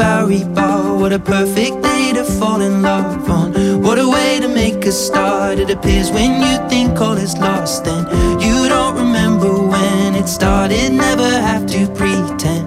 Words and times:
Bowery 0.00 0.44
Bar. 0.44 0.96
What 0.96 1.12
a 1.12 1.18
perfect 1.18 1.82
day 1.82 2.12
to 2.14 2.24
fall 2.24 2.62
in 2.62 2.80
love 2.80 3.28
on. 3.28 3.52
What 3.82 3.98
a 3.98 4.08
way 4.08 4.40
to 4.40 4.48
make 4.48 4.86
a 4.86 4.92
start. 4.92 5.58
It 5.58 5.68
appears 5.68 6.10
when 6.10 6.40
you 6.40 6.56
think 6.70 6.98
all 7.02 7.18
is 7.18 7.36
lost, 7.36 7.86
and 7.86 8.04
you 8.42 8.66
don't 8.66 8.96
remember 8.96 9.52
when 9.52 10.14
it 10.14 10.26
started. 10.26 10.90
Never 10.94 11.30
have 11.48 11.66
to 11.74 11.86
pretend. 11.98 12.66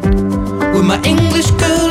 With 0.76 0.86
my 0.86 1.02
English 1.04 1.50
girl 1.64 1.83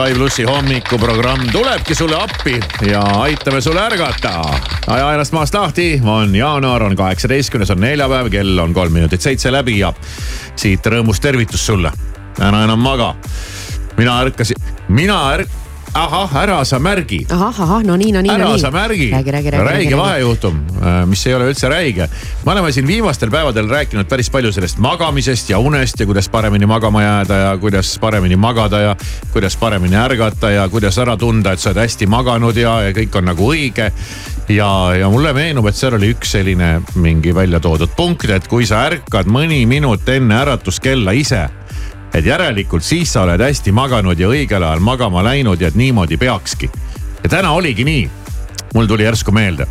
Sky 0.00 0.14
plussi 0.16 0.44
hommikuprogramm 0.48 1.50
tulebki 1.52 1.94
sulle 1.94 2.16
appi 2.16 2.54
ja 2.88 3.02
aitame 3.20 3.60
sul 3.60 3.76
ärgata. 3.76 4.30
aja 4.86 5.10
ennast 5.12 5.34
maast 5.36 5.54
lahti, 5.54 6.00
on 6.04 6.32
jaanuar, 6.34 6.82
on 6.82 6.96
kaheksateistkümnes, 6.96 7.70
on 7.70 7.80
neljapäev, 7.84 8.30
kell 8.32 8.58
on 8.58 8.72
kolm 8.74 8.92
minutit 8.96 9.20
seitse 9.20 9.52
läbi 9.52 9.76
ja 9.78 9.92
siit 10.56 10.86
rõõmus 10.86 11.20
tervitus 11.20 11.66
sulle. 11.66 11.92
ära 12.40 12.64
enam 12.64 12.80
maga. 12.80 13.14
mina 13.98 14.16
ärkasin, 14.24 14.56
mina 14.88 15.20
ärk-, 15.36 15.59
ahah, 15.94 16.34
ära 16.42 16.64
sa 16.64 16.78
märgi 16.78 17.24
ahah, 17.30 17.60
ahah, 17.64 17.82
no 17.82 17.96
nii, 17.98 18.12
no 18.14 18.22
nii, 18.22 18.30
no 18.30 18.34
ära 18.34 18.52
nii. 18.52 18.62
sa 18.62 18.70
märgi, 18.70 19.10
räägi, 19.10 19.30
räägi, 19.30 19.50
räägi. 19.50 19.66
räige 19.66 19.96
vahejuhtum, 19.98 20.60
mis 21.10 21.26
ei 21.26 21.34
ole 21.34 21.48
üldse 21.50 21.68
räige. 21.68 22.08
me 22.46 22.52
oleme 22.52 22.72
siin 22.72 22.86
viimastel 22.86 23.30
päevadel 23.30 23.68
rääkinud 23.68 24.08
päris 24.08 24.30
palju 24.30 24.52
sellest 24.52 24.78
magamisest 24.78 25.50
ja 25.50 25.58
unest 25.58 26.00
ja 26.00 26.06
kuidas 26.06 26.28
paremini 26.28 26.66
magama 26.66 27.02
jääda 27.02 27.34
ja 27.34 27.58
kuidas 27.58 27.98
paremini 27.98 28.36
magada 28.36 28.80
ja 28.80 28.96
kuidas 29.32 29.56
paremini 29.56 29.96
ärgata 29.96 30.50
ja 30.50 30.68
kuidas 30.68 30.98
ära 30.98 31.16
tunda, 31.16 31.52
et 31.52 31.60
sa 31.60 31.70
oled 31.70 31.82
hästi 31.82 32.06
maganud 32.06 32.56
ja, 32.56 32.80
ja 32.86 32.94
kõik 32.94 33.18
on 33.18 33.30
nagu 33.32 33.52
õige. 33.52 33.90
ja, 34.48 34.70
ja 34.94 35.10
mulle 35.10 35.32
meenub, 35.32 35.66
et 35.66 35.76
seal 35.76 35.94
oli 35.98 36.14
üks 36.14 36.36
selline 36.38 36.80
mingi 36.94 37.34
välja 37.34 37.60
toodud 37.60 37.90
punkt, 37.96 38.30
et 38.30 38.46
kui 38.48 38.66
sa 38.66 38.86
ärkad 38.90 39.26
mõni 39.26 39.66
minut 39.66 40.08
enne 40.08 40.38
äratuskella 40.38 41.12
ise 41.18 41.48
et 42.14 42.26
järelikult 42.26 42.84
siis 42.84 43.12
sa 43.12 43.24
oled 43.26 43.40
hästi 43.40 43.72
maganud 43.74 44.18
ja 44.18 44.28
õigel 44.30 44.64
ajal 44.66 44.82
magama 44.84 45.22
läinud 45.24 45.60
ja 45.60 45.70
et 45.70 45.78
niimoodi 45.78 46.18
peakski. 46.18 46.70
ja 47.22 47.28
täna 47.28 47.52
oligi 47.52 47.84
nii. 47.84 48.10
mul 48.74 48.86
tuli 48.86 49.04
järsku 49.04 49.32
meelde. 49.32 49.66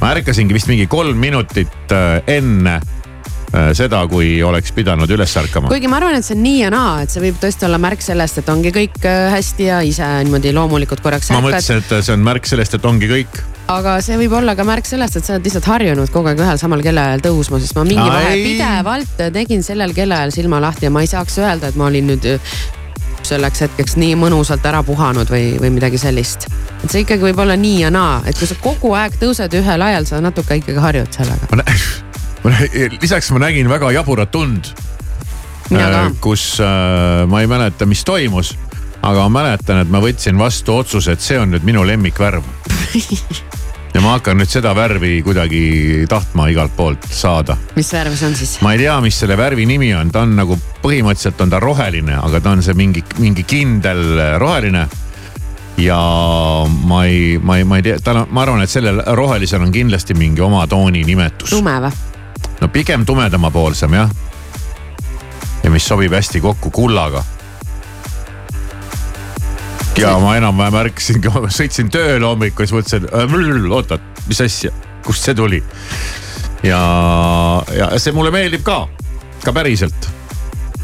ma 0.00 0.10
ärkasingi 0.10 0.54
vist 0.54 0.68
mingi 0.68 0.86
kolm 0.86 1.16
minutit 1.16 1.92
äh, 1.92 2.22
enne 2.26 2.74
äh, 2.74 3.72
seda, 3.72 4.06
kui 4.08 4.42
oleks 4.42 4.72
pidanud 4.72 5.10
üles 5.10 5.36
ärkama. 5.36 5.68
kuigi 5.68 5.88
ma 5.88 6.00
arvan, 6.00 6.14
et 6.18 6.24
see 6.24 6.36
on 6.36 6.42
nii 6.42 6.60
ja 6.62 6.70
naa, 6.74 7.02
et 7.04 7.10
see 7.10 7.24
võib 7.24 7.40
tõesti 7.42 7.68
olla 7.68 7.78
märk 7.78 8.02
sellest, 8.02 8.40
et 8.40 8.48
ongi 8.48 8.72
kõik 8.74 9.00
äh, 9.04 9.28
hästi 9.34 9.68
ja 9.68 9.80
ise 9.84 10.08
niimoodi 10.24 10.54
loomulikult 10.56 11.04
korraks 11.04 11.32
ma 11.34 11.42
mõtlesin, 11.44 11.84
et 11.84 11.98
see 12.00 12.16
on 12.16 12.24
märk 12.24 12.48
sellest, 12.48 12.80
et 12.80 12.88
ongi 12.88 13.10
kõik. 13.10 13.42
Aga 13.72 13.96
see 14.04 14.16
võib 14.20 14.34
olla 14.40 14.54
ka 14.58 14.66
märk 14.66 14.88
sellest, 14.88 15.16
et 15.18 15.26
sa 15.26 15.36
oled 15.36 15.48
lihtsalt 15.48 15.68
harjunud 15.70 16.12
kogu 16.12 16.30
aeg 16.30 16.40
ühel 16.44 16.60
samal 16.60 16.82
kellaajal 16.84 17.24
tõusma, 17.24 17.60
sest 17.62 17.76
ma 17.78 17.84
mingi 17.88 18.04
vahe 18.04 18.36
pidevalt 18.42 19.20
tegin 19.32 19.64
sellel 19.64 19.94
kellaajal 19.96 20.34
silma 20.34 20.60
lahti 20.64 20.88
ja 20.88 20.94
ma 20.94 21.04
ei 21.04 21.10
saaks 21.10 21.38
öelda, 21.40 21.72
et 21.72 21.78
ma 21.80 21.88
olin 21.88 22.12
nüüd 22.12 22.28
äh, 22.34 22.54
selleks 23.24 23.64
hetkeks 23.64 23.96
nii 24.00 24.16
mõnusalt 24.20 24.64
ära 24.68 24.82
puhanud 24.84 25.30
või, 25.32 25.54
või 25.60 25.72
midagi 25.74 26.00
sellist. 26.00 26.48
et 26.82 26.90
see 26.90 27.04
ikkagi 27.04 27.24
võib 27.24 27.40
olla 27.44 27.56
nii 27.56 27.84
ja 27.86 27.92
naa, 27.94 28.20
et 28.28 28.38
kui 28.38 28.48
sa 28.48 28.56
kogu 28.60 28.92
aeg 28.98 29.16
tõused 29.20 29.56
ühel 29.60 29.86
ajal, 29.88 30.08
sa 30.08 30.20
natuke 30.24 30.60
ikkagi 30.60 30.82
harjud 30.84 31.16
sellega. 31.16 31.48
nä-, 31.56 32.90
lisaks 33.04 33.32
ma 33.32 33.46
nägin 33.46 33.70
väga 33.72 33.94
jaburat 33.96 34.36
und, 34.36 34.74
ka. 35.70 36.04
kus 36.20 36.58
äh, 36.60 37.24
ma 37.30 37.40
ei 37.40 37.50
mäleta, 37.50 37.88
mis 37.88 38.04
toimus. 38.04 38.54
Aga 39.04 39.26
ma 39.28 39.42
mäletan, 39.42 39.82
et 39.84 39.90
ma 39.92 40.00
võtsin 40.00 40.38
vastu 40.40 40.78
otsuse, 40.80 41.12
et 41.12 41.24
see 41.24 41.38
on 41.40 41.52
nüüd 41.54 41.66
minu 41.66 41.84
lemmikvärv. 41.86 42.46
ja 43.94 44.02
ma 44.02 44.16
hakkan 44.16 44.40
nüüd 44.40 44.50
seda 44.50 44.72
värvi 44.74 45.20
kuidagi 45.22 45.62
tahtma 46.10 46.48
igalt 46.50 46.74
poolt 46.76 47.06
saada 47.14 47.54
mis 47.76 47.92
värv 47.94 48.16
see 48.18 48.26
on 48.26 48.34
siis? 48.38 48.56
ma 48.64 48.72
ei 48.74 48.82
tea, 48.82 48.96
mis 49.04 49.18
selle 49.22 49.36
värvi 49.38 49.66
nimi 49.70 49.92
on, 49.94 50.10
ta 50.10 50.24
on 50.26 50.34
nagu 50.34 50.58
põhimõtteliselt 50.82 51.44
on 51.44 51.52
ta 51.52 51.60
roheline, 51.62 52.18
aga 52.18 52.40
ta 52.42 52.54
on 52.56 52.64
see 52.66 52.74
mingi, 52.78 53.04
mingi 53.22 53.46
kindel 53.46 54.02
roheline. 54.42 54.88
ja 55.78 56.00
ma 56.66 57.04
ei, 57.06 57.38
ma 57.38 57.58
ei, 57.60 57.68
ma 57.68 57.78
ei 57.78 57.86
tea, 57.86 58.00
tal 58.02 58.24
on, 58.24 58.34
ma 58.34 58.42
arvan, 58.42 58.64
et 58.66 58.70
sellel 58.70 58.98
rohelisel 59.14 59.62
on 59.62 59.72
kindlasti 59.74 60.18
mingi 60.18 60.42
oma 60.42 60.66
tooni 60.66 61.04
nimetus. 61.06 61.54
tume 61.54 61.78
või? 61.86 61.94
no 62.60 62.70
pigem 62.74 63.06
tumedamapoolsem 63.06 63.94
jah. 63.94 64.10
ja 65.62 65.70
mis 65.70 65.86
sobib 65.86 66.12
hästi 66.18 66.42
kokku 66.42 66.74
kullaga. 66.74 67.22
Ja 69.98 70.14
ma 70.18 70.34
enam-vähem 70.38 70.80
ärkasin, 70.84 71.22
sõitsin 71.58 71.92
tööle 71.92 72.26
hommikul, 72.26 72.66
siis 72.66 72.74
mõtlesin, 72.76 73.70
oota, 73.72 73.98
mis 74.28 74.42
asja, 74.44 74.72
kust 75.06 75.26
see 75.26 75.36
tuli. 75.38 75.62
ja, 76.66 76.82
ja 77.76 77.90
see 77.98 78.14
mulle 78.16 78.34
meeldib 78.34 78.64
ka, 78.66 78.84
ka 79.44 79.54
päriselt, 79.54 80.10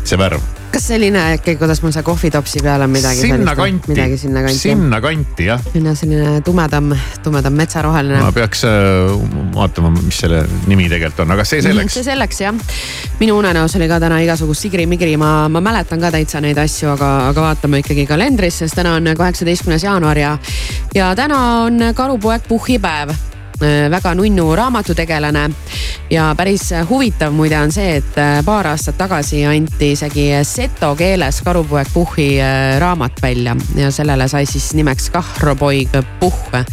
see 0.05 0.19
värv. 0.21 0.60
Kas 0.81 0.88
selline 0.94 1.21
äkki, 1.35 1.56
kuidas 1.61 1.82
mul 1.85 1.93
see 1.93 2.05
kohvitopsi 2.05 2.62
peal 2.65 2.81
on 2.81 2.91
midagi 2.93 3.21
sinna 3.21 3.53
kanti 3.56 3.93
midagi, 3.93 4.17
sinna 4.17 4.43
kanti. 4.47 4.59
sinna 4.59 5.00
kanti 5.05 5.49
jah. 5.50 5.61
selline, 5.67 5.93
selline 5.99 6.41
tumedam, 6.47 6.94
tumedam 7.25 7.56
metsaroheline. 7.59 8.23
ma 8.25 8.32
peaks 8.32 8.65
äh, 8.65 9.12
vaatama, 9.55 9.93
mis 9.99 10.23
selle 10.25 10.41
nimi 10.71 10.88
tegelikult 10.88 11.27
on, 11.27 11.35
aga 11.37 11.44
see 11.44 11.61
selleks 11.65 11.99
see. 11.99 12.06
selleks 12.09 12.41
jah. 12.41 12.56
minu 13.21 13.37
unenäos 13.43 13.77
oli 13.77 13.91
ka 13.91 14.00
täna 14.00 14.23
igasugust 14.25 14.65
sigri-migri, 14.65 15.19
ma, 15.21 15.50
ma 15.53 15.61
mäletan 15.65 16.00
ka 16.00 16.12
täitsa 16.15 16.41
neid 16.41 16.59
asju, 16.65 16.94
aga, 16.94 17.11
aga 17.29 17.49
vaatame 17.50 17.83
ikkagi 17.85 18.06
kalendrisse, 18.09 18.65
sest 18.65 18.81
täna 18.81 18.97
on 18.97 19.12
kaheksateistkümnes 19.19 19.85
jaanuar 19.85 20.23
ja, 20.23 20.37
ja 20.97 21.12
täna 21.19 21.43
on 21.67 21.91
karupoeg 21.97 22.49
puhhipäev 22.49 23.12
väga 23.91 24.15
nunnu 24.15 24.57
raamatutegelane. 24.57 25.51
Ja 26.11 26.35
päris 26.37 26.71
huvitav 26.89 27.33
muide 27.33 27.59
on 27.61 27.73
see, 27.73 27.97
et 28.01 28.19
paar 28.45 28.67
aastat 28.73 28.99
tagasi 28.99 29.45
anti 29.47 29.93
isegi 29.95 30.31
seto 30.45 30.95
keeles 30.99 31.43
Karupoeg 31.45 31.89
Puhhi 31.95 32.41
äh, 32.41 32.79
raamat 32.81 33.23
välja. 33.23 33.57
Ja 33.77 33.91
sellele 33.91 34.29
sai 34.29 34.47
siis 34.47 34.73
nimeks 34.75 35.11
Kahropoig 35.11 35.89
Puhh. 36.21 36.65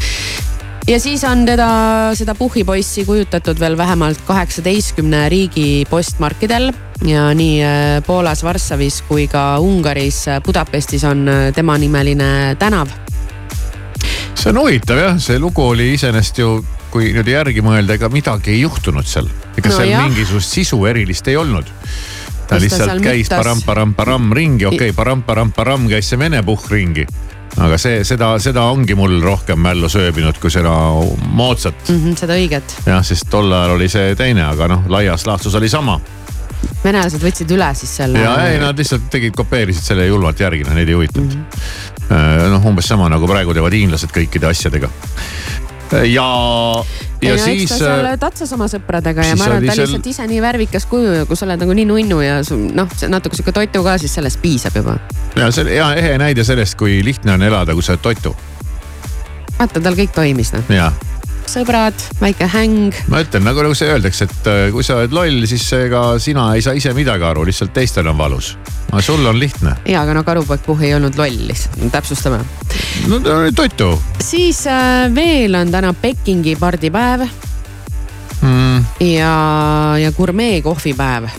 Ja 0.88 1.00
siis 1.00 1.24
on 1.28 1.46
teda, 1.46 1.68
seda 2.16 2.36
puhhipoissi 2.36 3.04
kujutatud 3.06 3.60
veel 3.60 3.78
vähemalt 3.78 4.22
kaheksateistkümne 4.28 5.30
riigi 5.30 5.86
postmarkidel. 5.90 6.72
Ja 7.06 7.34
nii 7.36 7.58
äh, 7.64 8.04
Poolas 8.08 8.44
Varssavis 8.44 9.02
kui 9.08 9.28
ka 9.28 9.60
Ungaris 9.60 10.28
äh, 10.28 10.42
Budapestis 10.42 11.04
on 11.04 11.28
äh, 11.28 11.54
temanimeline 11.54 12.56
tänav. 12.60 12.88
see 14.38 14.50
on 14.50 14.58
huvitav 14.62 14.98
jah, 14.98 15.20
see 15.20 15.40
lugu 15.40 15.64
oli 15.68 15.94
iseenesest 15.94 16.38
ju, 16.38 16.66
kui 16.98 17.12
nüüd 17.14 17.30
järgi 17.30 17.62
mõelda, 17.62 17.94
ega 18.00 18.10
midagi 18.10 18.56
ei 18.56 18.64
juhtunud 18.64 19.06
seal. 19.06 19.30
ega 19.54 19.70
No 19.70 19.76
seal 19.76 19.92
jah. 19.92 20.08
mingisugust 20.08 20.56
sisu 20.58 20.80
erilist 20.90 21.28
ei 21.30 21.38
olnud. 21.38 21.70
ta 22.48 22.56
ta 22.56 22.62
lihtsalt 22.64 22.90
seal 22.90 23.02
käis 23.04 23.30
param-param-param 23.30 24.32
ringi, 24.34 24.66
okei 24.66 24.90
okay,, 24.90 24.96
param-param-param 24.98 25.90
käis 25.92 26.10
see 26.10 26.18
vene 26.18 26.42
puhk 26.48 26.72
ringi. 26.72 27.06
aga 27.58 27.78
see, 27.78 28.04
seda, 28.06 28.32
seda 28.42 28.64
ongi 28.72 28.96
mul 28.98 29.20
rohkem 29.22 29.60
mällu 29.62 29.90
sööbinud 29.90 30.38
kui 30.42 30.50
seda 30.54 30.74
moodsat. 31.38 31.90
Mhm, 31.90 32.18
seda 32.18 32.38
õiget, 32.38 32.78
jah, 32.86 33.04
sest 33.06 33.30
tol 33.30 33.52
ajal 33.52 33.76
oli 33.78 33.90
see 33.90 34.16
teine, 34.18 34.46
aga 34.48 34.68
noh, 34.74 34.90
laias 34.90 35.28
laastus 35.30 35.56
oli 35.56 35.70
sama. 35.70 36.00
venelased 36.84 37.22
võtsid 37.22 37.52
üle 37.54 37.70
siis 37.78 37.94
selle. 38.02 38.26
ja 38.26 38.34
ei, 38.48 38.58
nad 38.62 38.78
lihtsalt 38.78 39.06
tegid, 39.14 39.38
kopeerisid 39.38 39.86
selle 39.86 40.10
julmalt 40.10 40.40
järgi, 40.40 40.66
noh 40.66 40.74
neid 40.74 40.90
ei 40.90 40.98
huvitanud 40.98 41.36
mm. 41.36 41.46
-hmm. 42.10 42.50
noh, 42.58 42.66
umbes 42.66 42.90
sama 42.90 43.10
nagu 43.10 43.30
praegu 43.30 43.54
teevad 43.54 43.74
hiinlased 43.74 44.10
kõikide 44.10 44.50
asjadega. 44.50 44.90
ja, 45.92 46.28
ja 47.22 47.32
ei 47.32 47.32
no 47.32 47.44
siis 47.44 47.64
eks 47.64 47.72
ta 47.72 47.78
seal 47.80 48.10
tatsas 48.22 48.54
oma 48.58 48.68
sõpradega 48.72 49.26
ja 49.26 49.38
ma 49.40 49.48
arvan, 49.48 49.64
et 49.64 49.70
ta 49.70 49.74
on 49.74 49.80
seal- 49.80 49.88
lihtsalt 49.88 50.10
ise 50.14 50.28
nii 50.30 50.42
värvikas 50.44 50.86
kuju 50.92 51.16
ja 51.20 51.26
kui 51.30 51.40
sa 51.40 51.48
oled 51.48 51.64
nagu 51.64 51.78
nii 51.78 51.88
nunnu 51.90 52.20
ja 52.22 52.40
noh, 52.78 52.96
natuke 53.14 53.40
sihuke 53.40 53.56
toitu 53.56 53.84
ka, 53.86 53.98
siis 54.02 54.16
sellest 54.20 54.42
piisab 54.44 54.76
juba. 54.78 54.98
ja 55.36 55.50
see 55.52 55.66
oli 55.66 55.78
hea 55.78 55.90
ehe 56.02 56.18
näide 56.22 56.44
sellest, 56.48 56.78
kui 56.80 57.00
lihtne 57.06 57.38
on 57.38 57.44
elada, 57.48 57.74
kui 57.78 57.86
sa 57.86 57.96
oled 57.96 58.04
toitu. 58.06 58.36
Vaata, 59.58 59.82
tal 59.82 59.96
kõik 59.98 60.14
toimis 60.14 60.54
noh, 60.54 60.66
ja 60.74 60.92
sõbrad, 61.52 62.08
väike 62.22 62.48
häng. 62.52 62.96
ma 63.12 63.22
ütlen 63.24 63.46
nagu, 63.48 63.64
nagu 63.66 63.78
see 63.78 63.90
öeldakse, 63.92 64.28
et 64.28 64.50
äh, 64.52 64.64
kui 64.74 64.86
sa 64.86 65.00
oled 65.02 65.16
loll, 65.16 65.48
siis 65.50 65.66
ega 65.78 66.04
sina 66.22 66.50
ei 66.56 66.66
saa 66.66 66.78
ise 66.78 66.94
midagi 66.98 67.28
aru, 67.28 67.46
lihtsalt 67.48 67.74
teistel 67.76 68.08
on 68.12 68.18
valus. 68.20 68.54
aga 68.92 69.02
sul 69.04 69.26
on 69.26 69.40
lihtne. 69.40 69.78
ja, 69.86 70.04
aga 70.04 70.18
no 70.18 70.24
karupoeg 70.28 70.64
Puhh 70.68 70.84
ei 70.84 70.94
olnud 70.98 71.18
loll 71.20 71.54
täpsustame. 71.92 72.44
no 73.08 73.20
ta 73.24 73.42
oli 73.42 73.56
toitu 73.56 73.94
siis 74.24 74.66
äh, 74.68 75.08
veel 75.16 75.56
on 75.56 75.72
täna 75.72 75.94
Pekingi 75.94 76.56
pardipäev 76.60 77.28
mm,. 78.42 78.86
ja, 79.00 79.34
ja 80.02 80.12
gurmee 80.12 80.62
kohvipäev. 80.62 81.30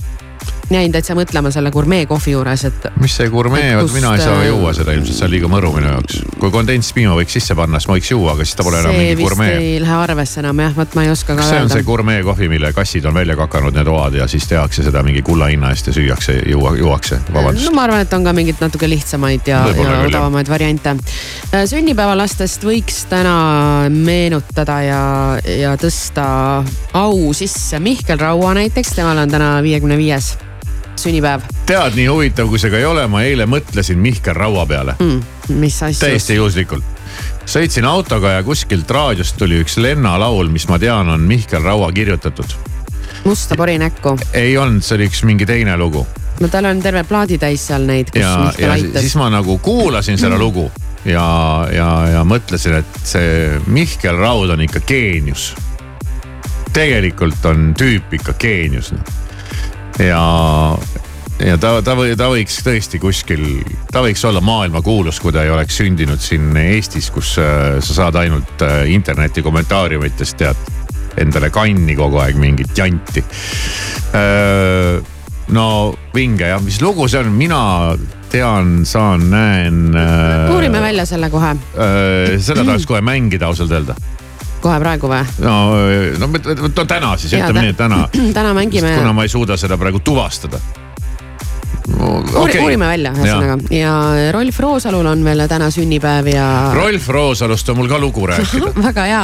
Jäin 0.71 0.93
täitsa 0.93 1.15
mõtlema 1.17 1.51
selle 1.53 1.71
gurmee 1.73 2.05
kohvi 2.09 2.35
juures, 2.35 2.65
et 2.69 2.87
mis 3.01 3.15
see 3.17 3.29
gurmee, 3.33 3.71
vot 3.79 3.93
mina 3.95 4.13
ei 4.17 4.23
saa 4.23 4.37
äh, 4.43 4.49
juua 4.51 4.73
seda 4.77 4.93
ilmselt, 4.97 5.17
see 5.17 5.27
on 5.29 5.33
liiga 5.33 5.51
mõru 5.51 5.71
minu 5.77 5.89
jaoks. 5.89 6.19
kui 6.39 6.51
kondentspiima 6.53 7.15
võiks 7.17 7.37
sisse 7.39 7.57
panna, 7.59 7.81
siis 7.81 7.89
ma 7.89 7.97
võiks 7.97 8.11
juua, 8.13 8.35
aga 8.35 8.45
siis 8.45 8.59
ta 8.59 8.67
pole 8.67 8.81
enam 8.83 8.97
mingi 8.97 9.17
gurmee. 9.23 9.55
ei 9.57 9.79
lähe 9.83 9.97
arvesse 9.97 10.43
enam 10.43 10.61
jah, 10.65 10.75
vot 10.77 10.97
ma 10.99 11.05
ei 11.07 11.13
oska 11.13 11.33
ka 11.33 11.41
kas 11.41 11.51
see 11.53 11.63
on 11.63 11.73
see 11.73 11.81
öelda. 11.81 11.89
gurmee 11.89 12.23
kohvi, 12.27 12.51
mille 12.53 12.73
kassid 12.77 13.09
on 13.09 13.17
välja 13.17 13.37
kakanud, 13.39 13.77
need 13.79 13.93
oad 13.93 14.19
ja 14.21 14.29
siis 14.29 14.49
tehakse 14.51 14.85
seda 14.87 15.03
mingi 15.07 15.23
kulla 15.27 15.49
hinna 15.53 15.73
eest 15.73 15.89
ja 15.89 15.97
süüakse, 15.97 16.37
juua, 16.53 16.75
juuakse, 16.77 17.21
vabandust 17.33 17.71
no. 17.71 17.77
ma 17.79 17.87
arvan, 17.89 18.05
et 18.05 18.17
on 18.19 18.27
ka 18.29 18.35
mingeid 18.37 18.61
natuke 18.61 18.91
lihtsamaid 18.91 19.49
ja, 19.49 19.63
ja 19.73 20.01
odavamaid 20.05 20.51
variante. 20.53 20.97
sünnipäevalastest 21.73 22.67
võiks 22.69 23.05
täna 23.09 23.39
meenutada 23.93 24.81
ja, 24.85 25.03
ja 25.49 25.73
tõsta 25.81 26.29
au 26.99 27.33
sisse 27.37 27.81
Mihkel 27.81 28.21
Raua 28.21 28.53
näiteks, 28.59 28.93
temal 28.99 29.25
on 29.25 29.33
täna 29.33 29.57
viiekümne 29.65 29.97
viies 30.01 30.35
sünnipäev 31.03 31.47
tead, 31.69 31.97
nii 31.99 32.07
huvitav, 32.09 32.49
kui 32.49 32.61
see 32.61 32.73
ka 32.73 32.81
ei 32.81 32.87
ole, 32.89 33.07
ma 33.11 33.23
eile 33.27 33.47
mõtlesin 33.51 34.01
Mihkel 34.01 34.37
Raua 34.37 34.65
peale, 34.67 34.97
mm,. 34.99 35.55
mis 35.61 35.83
asja? 35.83 36.07
täiesti 36.07 36.39
juhuslikult. 36.39 36.85
sõitsin 37.49 37.85
autoga 37.89 38.39
ja 38.39 38.43
kuskilt 38.47 38.91
raadiost 38.91 39.37
tuli 39.41 39.61
üks 39.63 39.77
lennalaul, 39.81 40.49
mis 40.53 40.69
ma 40.69 40.79
tean, 40.79 41.09
on 41.13 41.27
Mihkel 41.29 41.63
Raua 41.63 41.93
kirjutatud. 41.93 42.57
musta 43.25 43.57
pori 43.57 43.79
näkku. 43.79 44.17
ei 44.33 44.57
olnud, 44.59 44.83
see 44.83 44.97
oli 44.99 45.11
üks 45.11 45.25
mingi 45.29 45.47
teine 45.47 45.77
lugu 45.77 46.07
no 46.41 46.49
tal 46.49 46.71
on 46.71 46.83
terve 46.83 47.05
plaaditäis 47.05 47.67
seal 47.71 47.87
neid, 47.89 48.13
kus 48.13 48.23
ja, 48.23 48.35
Mihkel 48.45 48.69
ja 48.69 48.73
aitas 48.79 49.07
siis. 49.07 49.17
ma 49.21 49.31
nagu 49.31 49.59
kuulasin 49.59 50.19
seda 50.19 50.39
lugu 50.39 50.71
ja, 51.05 51.29
ja, 51.73 51.91
ja 52.13 52.25
mõtlesin, 52.27 52.81
et 52.83 53.01
see 53.05 53.61
Mihkel 53.67 54.17
Raud 54.17 54.51
on 54.55 54.63
ikka 54.65 54.81
geenius. 54.87 55.53
tegelikult 56.73 57.45
on 57.49 57.73
tüüp 57.79 58.13
ikka 58.21 58.35
geenius 58.39 58.93
noh. 58.97 59.17
ja, 59.99 60.79
ja 61.43 61.59
ta, 61.61 61.79
ta 61.85 61.95
või, 61.99 62.15
ta 62.19 62.29
võiks 62.33 62.59
tõesti 62.65 63.01
kuskil, 63.03 63.45
ta 63.93 64.03
võiks 64.05 64.25
olla 64.29 64.43
maailmakuulus, 64.45 65.21
kui 65.23 65.35
ta 65.35 65.45
ei 65.47 65.53
oleks 65.55 65.81
sündinud 65.83 66.23
siin 66.23 66.57
Eestis, 66.57 67.11
kus 67.15 67.37
äh, 67.43 67.79
sa 67.85 68.03
saad 68.03 68.19
ainult 68.21 68.65
äh, 68.67 68.85
interneti 68.93 69.45
kommentaariumitest 69.47 70.39
tead 70.41 70.75
endale 71.19 71.51
kanni 71.51 71.97
kogu 71.99 72.21
aeg 72.23 72.37
mingit 72.39 72.77
janti. 72.79 73.25
no 75.51 75.65
vinge 76.15 76.47
jah, 76.47 76.61
mis 76.63 76.79
lugu 76.79 77.09
see 77.11 77.19
on, 77.25 77.33
mina 77.35 77.61
tean, 78.31 78.85
saan, 78.87 79.25
näen. 79.33 79.81
uurime 80.53 80.81
välja 80.85 81.09
selle 81.09 81.31
kohe, 81.33 81.57
seda 82.39 82.63
tahaks 82.63 82.87
kohe 82.87 83.03
mängida 83.03 83.51
ausalt 83.51 83.75
öelda. 83.75 83.99
Kohe 84.65 84.81
praegu 84.83 85.11
või? 85.11 85.23
no, 85.45 85.57
no, 86.19 86.33
no, 86.33 86.85
täna 86.85 87.15
siis, 87.21 87.33
ütleme 87.39 87.69
nii, 87.69 87.77
et 87.77 87.81
täna. 87.81 88.05
täna 88.39 88.53
mängime, 88.57 88.97
kuna 88.99 89.15
ma 89.17 89.27
ei 89.27 89.33
suuda 89.33 89.57
seda 89.61 89.79
praegu 89.81 90.03
tuvastada 90.05 90.61
no,. 91.97 92.41
uuri, 92.41 92.59
uurime 92.63 92.89
välja 92.89 93.13
ühesõnaga 93.17 93.57
ja 93.75 93.93
Rolf 94.35 94.61
Roosalul 94.61 95.07
on 95.09 95.25
veel 95.25 95.45
täna 95.51 95.71
sünnipäev 95.75 96.31
ja 96.33 96.49
Rolf 96.77 97.09
Roosalust 97.15 97.69
on 97.73 97.79
mul 97.81 97.89
ka 97.91 98.01
lugu 98.03 98.27
rääkida. 98.29 98.73
väga 98.89 99.07
hea 99.09 99.23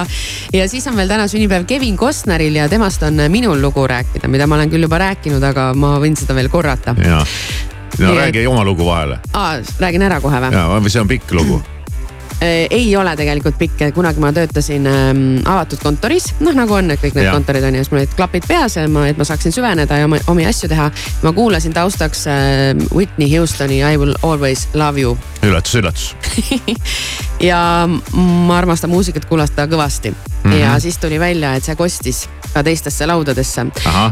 ja 0.61 0.69
siis 0.71 0.87
on 0.91 0.97
veel 0.99 1.11
täna 1.11 1.29
sünnipäev 1.31 1.67
Kevin 1.69 1.99
Costneril 2.01 2.57
ja 2.63 2.69
temast 2.73 3.03
on 3.07 3.21
minul 3.29 3.61
lugu 3.63 3.87
rääkida, 3.91 4.31
mida 4.33 4.49
ma 4.51 4.59
olen 4.61 4.73
küll 4.73 4.89
juba 4.89 5.03
rääkinud, 5.03 5.45
aga 5.53 5.73
ma 5.79 5.97
võin 6.03 6.17
seda 6.19 6.37
veel 6.37 6.51
korrata. 6.53 6.97
ja, 7.05 7.21
no 7.99 8.11
et- 8.13 8.19
räägi 8.23 8.47
oma 8.51 8.65
lugu 8.65 8.87
vahele 8.87 9.21
Aa, 9.33 9.61
räägin 9.81 10.03
ära 10.03 10.21
kohe 10.25 10.41
või? 10.47 10.53
ja, 10.57 10.67
või 10.79 10.91
see 10.91 11.05
on 11.05 11.09
pikk 11.11 11.37
lugu. 11.37 11.63
Ei 12.43 12.97
ole 12.97 13.15
tegelikult 13.17 13.59
pikk, 13.59 13.87
kunagi 13.95 14.23
ma 14.23 14.33
töötasin 14.35 14.87
ähm, 14.91 15.23
avatud 15.49 15.83
kontoris, 15.83 16.31
noh 16.45 16.57
nagu 16.57 16.77
on, 16.77 16.91
et 16.95 17.03
kõik 17.03 17.17
need 17.17 17.29
Jah. 17.29 17.37
kontorid 17.37 17.65
on 17.65 17.79
ju, 17.79 17.85
siis 17.85 17.93
mul 17.93 18.03
olid 18.03 18.17
klapid 18.19 18.49
peas 18.49 18.79
ja 18.79 18.87
ma, 18.91 19.07
et 19.11 19.21
ma 19.21 19.27
saaksin 19.29 19.55
süveneda 19.55 20.01
ja 20.01 20.09
oma, 20.09 20.21
omi 20.33 20.47
asju 20.49 20.69
teha. 20.73 20.91
ma 21.23 21.33
kuulasin 21.37 21.75
taustaks 21.77 22.27
äh, 22.27 22.87
Whitney 22.95 23.31
Houstoni 23.37 23.81
I 23.83 23.97
will 24.01 24.15
always 24.23 24.69
love 24.75 25.01
you 25.01 25.17
üllatus, 25.43 25.75
üllatus. 25.81 26.15
ja 27.51 27.89
ma 27.89 28.59
armastan 28.59 28.93
muusikat 28.93 29.29
kuulata 29.31 29.69
kõvasti 29.71 30.15
mm 30.45 30.51
-hmm. 30.51 30.61
ja 30.61 30.79
siis 30.81 30.99
tuli 30.99 31.21
välja, 31.21 31.55
et 31.55 31.65
see 31.65 31.77
kostis 31.77 32.29
ka 32.55 32.63
teistesse 32.63 33.07
laudadesse. 33.07 33.67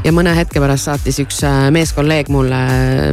ja 0.05 0.13
mõne 0.13 0.35
hetke 0.37 0.61
pärast 0.61 0.89
saatis 0.91 1.21
üks 1.23 1.43
äh, 1.47 1.71
meeskolleeg 1.71 2.29
mulle 2.29 2.59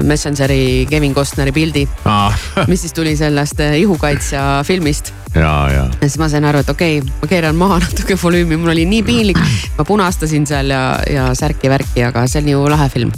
Messengeri 0.04 0.88
Kevin 0.90 1.14
Costneri 1.14 1.52
pildi 1.52 1.88
ah. 2.06 2.34
mis 2.72 2.82
siis 2.82 2.94
tuli 2.94 3.16
sellest 3.18 3.60
äh, 3.60 3.78
ihukaitsja 3.80 4.64
filmist 4.66 5.14
ja, 5.36 5.70
ja. 5.70 5.84
ja 5.86 6.08
siis 6.08 6.18
ma 6.22 6.30
sain 6.30 6.46
aru, 6.50 6.64
et 6.64 6.70
okei 6.70 6.98
okay,, 7.00 7.14
ma 7.22 7.30
keeran 7.30 7.60
maha 7.60 7.80
natuke 7.86 8.18
volüümi, 8.24 8.58
mul 8.58 8.74
oli 8.74 8.86
nii 8.90 9.04
piinlik. 9.04 9.42
ma 9.78 9.86
punastasin 9.86 10.48
seal 10.50 10.74
ja, 10.74 10.82
ja 11.10 11.30
särki-värki, 11.38 12.04
aga 12.08 12.26
see 12.28 12.42
oli 12.42 12.56
ju 12.56 12.66
lahe 12.72 12.90
film. 12.90 13.14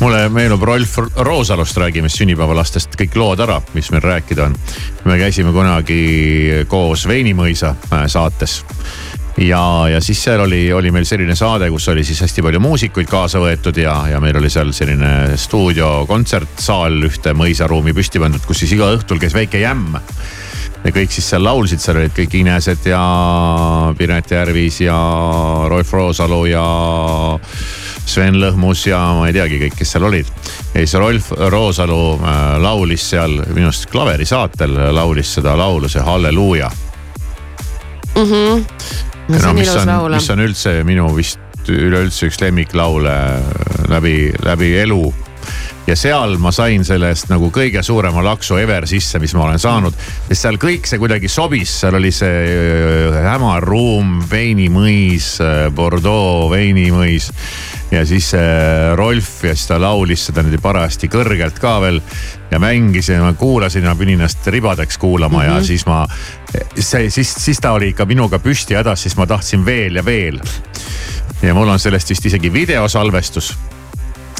mulle 0.00 0.28
meenub 0.28 0.62
Rolf 0.62 0.98
Roosalust 1.16 1.76
räägime 1.82 2.08
sünnipäevalastest 2.12 2.94
kõik 3.00 3.18
lood 3.18 3.42
ära, 3.42 3.60
mis 3.74 3.90
meil 3.90 4.04
rääkida 4.06 4.46
on. 4.46 4.56
me 5.04 5.18
käisime 5.18 5.52
kunagi 5.52 6.64
koos 6.70 7.08
Veinimõisa 7.08 7.74
äh, 7.90 8.06
saates 8.06 8.62
ja, 9.38 9.88
ja 9.90 10.00
siis 10.00 10.22
seal 10.24 10.40
oli, 10.40 10.72
oli 10.72 10.90
meil 10.94 11.04
selline 11.08 11.36
saade, 11.36 11.68
kus 11.70 11.88
oli 11.92 12.04
siis 12.04 12.20
hästi 12.24 12.44
palju 12.46 12.60
muusikuid 12.62 13.08
kaasa 13.10 13.40
võetud 13.42 13.76
ja, 13.80 13.98
ja 14.10 14.20
meil 14.22 14.38
oli 14.40 14.50
seal 14.52 14.72
selline 14.76 15.36
stuudiokontsertsaal 15.40 16.96
ühte 17.08 17.36
mõisaruumi 17.36 17.94
püsti 17.96 18.22
pandud, 18.22 18.44
kus 18.46 18.64
siis 18.64 18.76
iga 18.78 18.90
õhtul 18.96 19.20
käis 19.22 19.36
väike 19.36 19.60
jämm 19.60 19.98
ja 20.86 20.92
kõik 20.94 21.12
siis 21.12 21.28
seal 21.32 21.44
laulsid, 21.44 21.82
seal 21.82 22.00
olid 22.00 22.14
kõik 22.16 22.36
Inesed 22.38 22.86
ja 22.88 23.02
Piret 23.98 24.30
Järvis 24.30 24.80
ja 24.84 24.96
Rolf 25.68 25.92
Roosalu 25.92 26.40
ja 26.52 26.64
Sven 28.06 28.38
Lõhmus 28.38 28.86
ja 28.86 29.00
ma 29.18 29.26
ei 29.26 29.34
teagi 29.34 29.58
kõik, 29.64 29.76
kes 29.80 29.96
seal 29.96 30.06
olid. 30.06 30.30
ja 30.72 30.78
siis 30.78 30.94
Rolf 31.00 31.32
Roosalu 31.36 32.00
äh, 32.16 32.40
laulis 32.62 33.10
seal 33.10 33.40
minu 33.50 33.68
arust 33.70 33.90
klaverisaatel 33.90 34.78
laulis 34.94 35.34
seda 35.38 35.56
laulu, 35.58 35.90
see 35.90 36.04
Halleluuja 36.06 36.70
mm. 38.14 38.22
-hmm. 38.22 38.64
No, 39.28 39.38
no 39.38 39.52
mis 39.58 39.74
on, 39.74 39.92
mis 40.14 40.30
on 40.34 40.44
üldse 40.46 40.78
minu 40.86 41.10
vist 41.16 41.70
üleüldse 41.70 42.28
üks 42.28 42.38
lemmiklaule 42.40 43.16
läbi, 43.90 44.18
läbi 44.46 44.74
elu 44.84 45.02
ja 45.86 45.94
seal 45.98 46.36
ma 46.42 46.50
sain 46.54 46.84
sellest 46.86 47.30
nagu 47.30 47.48
kõige 47.54 47.82
suurema 47.86 48.22
laksu 48.24 48.58
ever 48.58 48.86
sisse, 48.90 49.20
mis 49.22 49.34
ma 49.36 49.44
olen 49.46 49.60
saanud. 49.62 49.94
sest 50.26 50.42
seal 50.42 50.58
kõik 50.62 50.88
see 50.88 50.98
kuidagi 51.02 51.30
sobis, 51.30 51.72
seal 51.82 51.98
oli 51.98 52.10
see 52.14 52.42
äh, 52.50 53.18
hämar 53.26 53.64
ruum, 53.66 54.18
veinimõis, 54.30 55.36
äh, 55.44 55.66
Bordeaux 55.74 56.50
veinimõis. 56.52 57.30
Ja 57.90 58.06
siis 58.06 58.32
Rolf 58.94 59.44
ja 59.44 59.54
siis 59.54 59.68
ta 59.68 59.80
laulis 59.80 60.26
seda 60.26 60.42
niimoodi 60.42 60.62
parajasti 60.62 61.10
kõrgelt 61.12 61.60
ka 61.62 61.76
veel 61.84 62.00
ja 62.50 62.58
mängis 62.62 63.12
ja 63.12 63.20
ma 63.22 63.32
kuulasin 63.38 63.86
ja 63.86 63.94
pidin 63.94 64.18
ennast 64.20 64.46
ribadeks 64.46 64.98
kuulama 64.98 65.38
mm 65.38 65.42
-hmm. 65.42 65.46
ja 65.46 65.54
mhm. 65.54 65.64
siis 65.64 65.86
ma, 65.86 66.06
see 66.78 67.10
siis, 67.10 67.34
siis 67.34 67.60
ta 67.60 67.72
oli 67.72 67.88
ikka 67.88 68.04
minuga 68.04 68.38
püsti 68.38 68.74
hädas, 68.74 69.02
siis 69.02 69.16
ma 69.16 69.26
tahtsin 69.26 69.64
veel 69.64 69.96
ja 69.96 70.04
veel. 70.04 70.40
ja 71.42 71.54
mul 71.54 71.68
on 71.68 71.78
sellest 71.78 72.10
vist 72.10 72.26
isegi 72.26 72.52
videosalvestus 72.52 73.56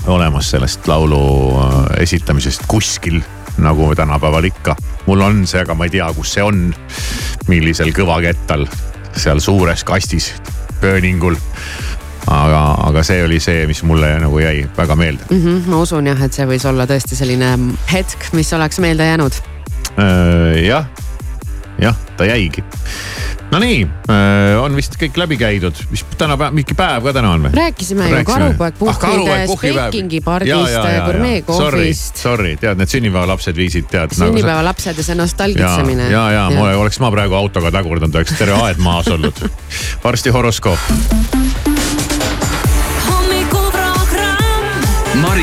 olemas 0.06 0.50
sellest 0.50 0.88
laulu 0.88 1.58
äh, 1.60 2.02
esitamisest 2.02 2.62
kuskil, 2.68 3.20
nagu 3.58 3.94
tänapäeval 3.94 4.44
ikka. 4.44 4.76
mul 5.06 5.20
on 5.20 5.46
see, 5.46 5.60
aga 5.60 5.74
ma 5.74 5.84
ei 5.84 5.90
tea, 5.90 6.12
kus 6.14 6.32
see 6.34 6.42
on. 6.42 6.74
millisel 7.46 7.92
kõvakettal 7.94 8.66
seal 9.16 9.40
suures 9.40 9.84
kastis, 9.84 10.34
pööningul 10.80 11.36
aga, 12.26 12.62
aga 12.88 13.02
see 13.06 13.24
oli 13.24 13.40
see, 13.42 13.66
mis 13.70 13.82
mulle 13.86 14.16
nagu 14.22 14.38
jäi 14.42 14.66
väga 14.76 14.96
meelde 14.98 15.28
mm. 15.30 15.42
-hmm, 15.42 15.70
ma 15.70 15.82
usun 15.82 16.06
jah, 16.06 16.22
et 16.22 16.32
see 16.32 16.46
võis 16.48 16.66
olla 16.68 16.86
tõesti 16.86 17.18
selline 17.18 17.56
hetk, 17.92 18.32
mis 18.32 18.52
oleks 18.52 18.78
meelde 18.82 19.06
jäänud. 19.06 19.42
Äh, 19.96 20.64
jah, 20.66 20.88
jah, 21.78 21.96
ta 22.16 22.24
jäigi 22.24 22.64
Nonii, 23.50 23.82
äh, 24.10 24.56
on 24.58 24.74
vist 24.74 24.96
kõik 24.98 25.18
läbi 25.20 25.36
käidud, 25.38 25.78
mis 25.92 26.02
tänapäev, 26.18 26.54
mingi 26.56 26.74
päev 26.74 27.04
ka 27.06 27.12
täna 27.14 27.30
on 27.36 27.46
või? 27.46 27.52
rääkisime 27.54 28.08
ju 28.10 28.22
Karupoeg 28.26 28.74
puhkidest, 28.80 29.54
Pekingi 29.62 30.20
pardist, 30.20 30.80
gurmeekohvist. 31.06 32.18
Sorry, 32.18 32.56
tead 32.58 32.80
need 32.80 32.90
sünnipäevalapsed 32.90 33.56
viisid 33.56 33.86
tead. 33.92 34.16
Nagu 34.18 34.34
sünnipäevalapsed 34.34 34.98
ja 34.98 35.06
see 35.06 35.18
nostalgitsemine. 35.20 36.10
ja, 36.10 36.26
ja, 36.34 36.48
ja, 36.50 36.66
ja 36.72 36.82
oleks 36.82 36.98
ma 37.00 37.12
praegu 37.14 37.38
autoga 37.38 37.70
tagurdanud, 37.78 38.18
oleks 38.18 38.34
terve 38.34 38.58
aed 38.66 38.82
maas 38.82 39.08
olnud. 39.14 39.46
varsti 40.04 40.34
horoskoop. 40.34 41.65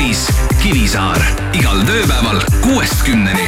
Maris 0.04 0.28
Kivisaar 0.60 1.16
igal 1.56 1.78
tööpäeval 1.88 2.42
kuuest 2.60 3.06
kümneni. 3.06 3.46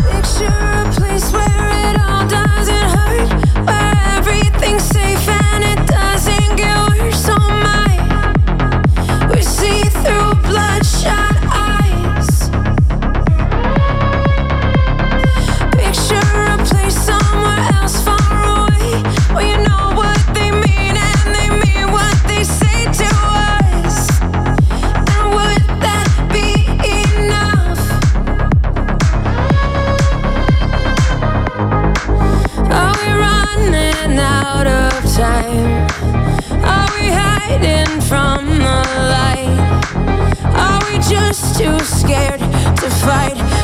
Picture 0.00 0.48
a 0.48 0.88
place 0.96 1.28
where 1.28 1.90
it 1.90 2.00
all 2.00 2.24
doesn't 2.24 2.88
hurt, 2.96 3.28
where 3.68 3.92
everything's 4.16 4.89
just 41.30 41.60
too 41.60 41.78
scared 41.84 42.40
to 42.40 42.90
fight 42.90 43.59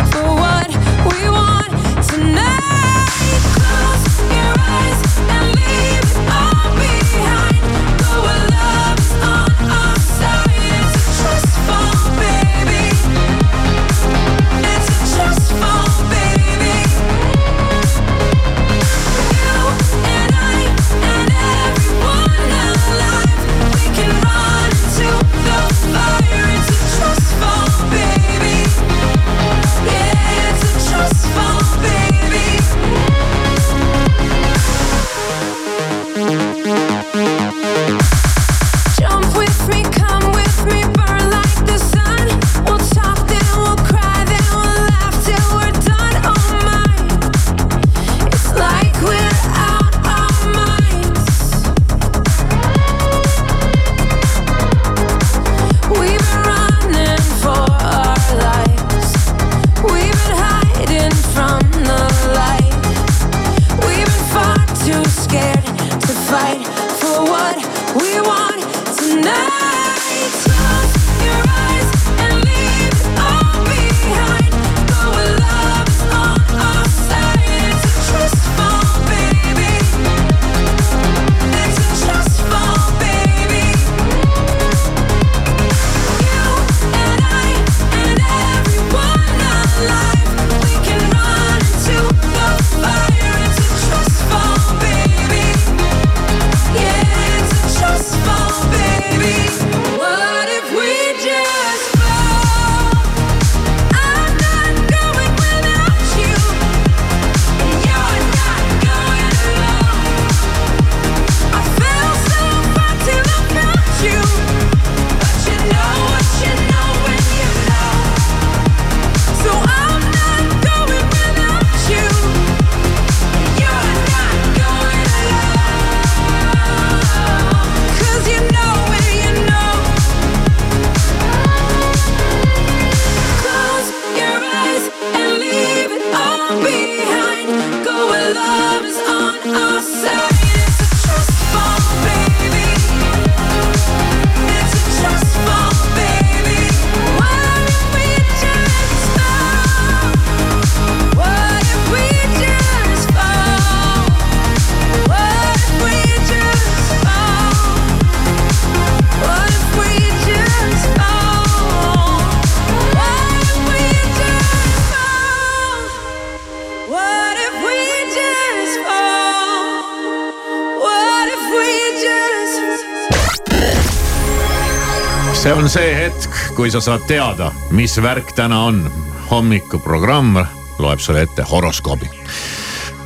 see 175.76 175.94
hetk, 175.94 176.32
kui 176.56 176.70
sa 176.72 176.80
saad 176.80 177.04
teada, 177.08 177.50
mis 177.76 177.98
värk 178.02 178.32
täna 178.32 178.62
on. 178.64 178.90
hommikuprogramm 179.30 180.36
loeb 180.78 180.98
sulle 180.98 181.22
ette 181.26 181.42
horoskoobi. 181.42 182.08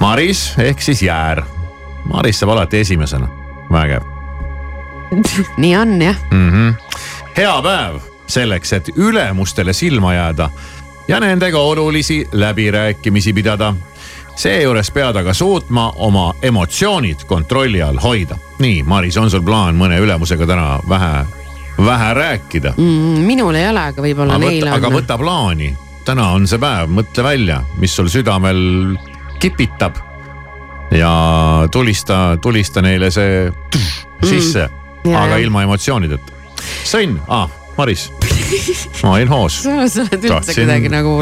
Maris 0.01 0.53
ehk 0.59 0.83
siis 0.83 1.03
Jäär. 1.03 1.43
Maris 2.05 2.39
saab 2.39 2.53
alati 2.55 2.79
esimesena, 2.85 3.29
vägev 3.73 4.07
nii 5.63 5.77
on 5.77 6.03
jah 6.03 6.17
mm. 6.31 6.51
-hmm. 6.51 6.75
hea 7.37 7.63
päev 7.63 7.99
selleks, 8.27 8.73
et 8.73 8.89
ülemustele 8.97 9.73
silma 9.73 10.15
jääda 10.15 10.51
ja 11.09 11.21
nendega 11.21 11.59
olulisi 11.59 12.29
läbirääkimisi 12.33 13.33
pidada 13.33 13.75
seejuures 14.37 14.91
pead 14.91 15.17
aga 15.17 15.35
suutma 15.35 15.93
oma 15.97 16.35
emotsioonid 16.43 17.25
kontrolli 17.27 17.83
all 17.83 17.99
hoida. 18.03 18.39
nii, 18.59 18.83
Maris, 18.83 19.17
on 19.17 19.31
sul 19.31 19.43
plaan 19.43 19.75
mõne 19.75 19.99
ülemusega 19.99 20.47
täna 20.47 20.79
vähe, 20.89 21.27
vähe 21.79 22.15
rääkida 22.15 22.75
mm,? 22.77 23.23
minul 23.27 23.55
ei 23.55 23.69
ole, 23.69 23.87
aga 23.93 24.05
võib-olla 24.05 24.39
neil 24.41 24.67
on. 24.67 24.75
aga 24.77 24.93
võta 24.93 25.19
plaani, 25.21 25.71
täna 26.05 26.31
on 26.37 26.47
see 26.51 26.61
päev, 26.63 26.91
mõtle 26.93 27.25
välja, 27.25 27.61
mis 27.81 27.95
sul 27.97 28.11
südamel 28.13 28.61
kipitab. 29.41 29.99
ja 30.91 31.13
tulista, 31.73 32.37
tulista 32.43 32.83
neile 32.83 33.11
see 33.15 33.47
mm. 33.49 34.27
sisse, 34.27 34.69
aga 35.07 35.41
ilma 35.43 35.65
emotsioonideta. 35.69 36.39
sõnn 36.85 37.21
ah,, 37.29 37.49
Maris 37.79 38.11
ma 39.03 39.13
olin 39.13 39.29
hoos. 39.29 39.63
sa 39.63 39.71
oled 39.71 39.91
üldse 39.93 40.29
tahtsin, 40.29 40.55
kuidagi 40.63 40.91
nagu. 40.93 41.15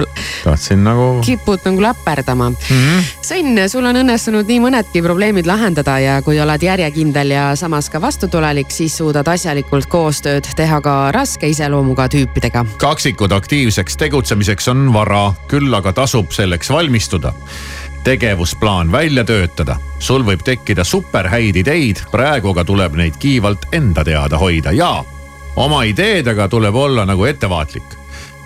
tahtsin 0.44 0.84
nagu. 0.84 1.08
kipud 1.24 1.64
nagu 1.64 1.82
läperdama 1.82 2.50
mm. 2.50 2.56
-hmm. 2.68 3.10
Sõnn, 3.28 3.62
sul 3.68 3.86
on 3.88 4.00
õnnestunud 4.02 4.48
nii 4.48 4.60
mõnedki 4.64 5.02
probleemid 5.04 5.46
lahendada 5.46 5.98
ja 5.98 6.20
kui 6.22 6.40
oled 6.40 6.62
järjekindel 6.62 7.34
ja 7.36 7.48
samas 7.56 7.90
ka 7.90 8.00
vastutulelik, 8.00 8.70
siis 8.70 8.96
suudad 8.96 9.28
asjalikult 9.28 9.86
koostööd 9.86 10.48
teha 10.56 10.80
ka 10.80 10.96
raske 11.12 11.48
iseloomuga 11.48 12.08
tüüpidega. 12.08 12.64
kaksikud 12.78 13.32
aktiivseks 13.32 13.96
tegutsemiseks 13.96 14.68
on 14.68 14.92
vara, 14.92 15.32
küll 15.48 15.74
aga 15.74 15.92
tasub 15.92 16.32
selleks 16.32 16.70
valmistuda 16.70 17.32
tegevusplaan 18.04 18.92
välja 18.92 19.24
töötada. 19.24 19.76
sul 19.98 20.22
võib 20.24 20.42
tekkida 20.44 20.84
superhäid 20.84 21.56
ideid, 21.56 22.00
praegu 22.10 22.54
aga 22.54 22.64
tuleb 22.64 22.94
neid 22.94 23.18
kiivalt 23.18 23.66
enda 23.72 24.04
teada 24.04 24.38
hoida 24.38 24.72
ja 24.72 25.04
oma 25.58 25.82
ideedega 25.82 26.48
tuleb 26.48 26.74
olla 26.74 27.04
nagu 27.06 27.24
ettevaatlik. 27.24 27.96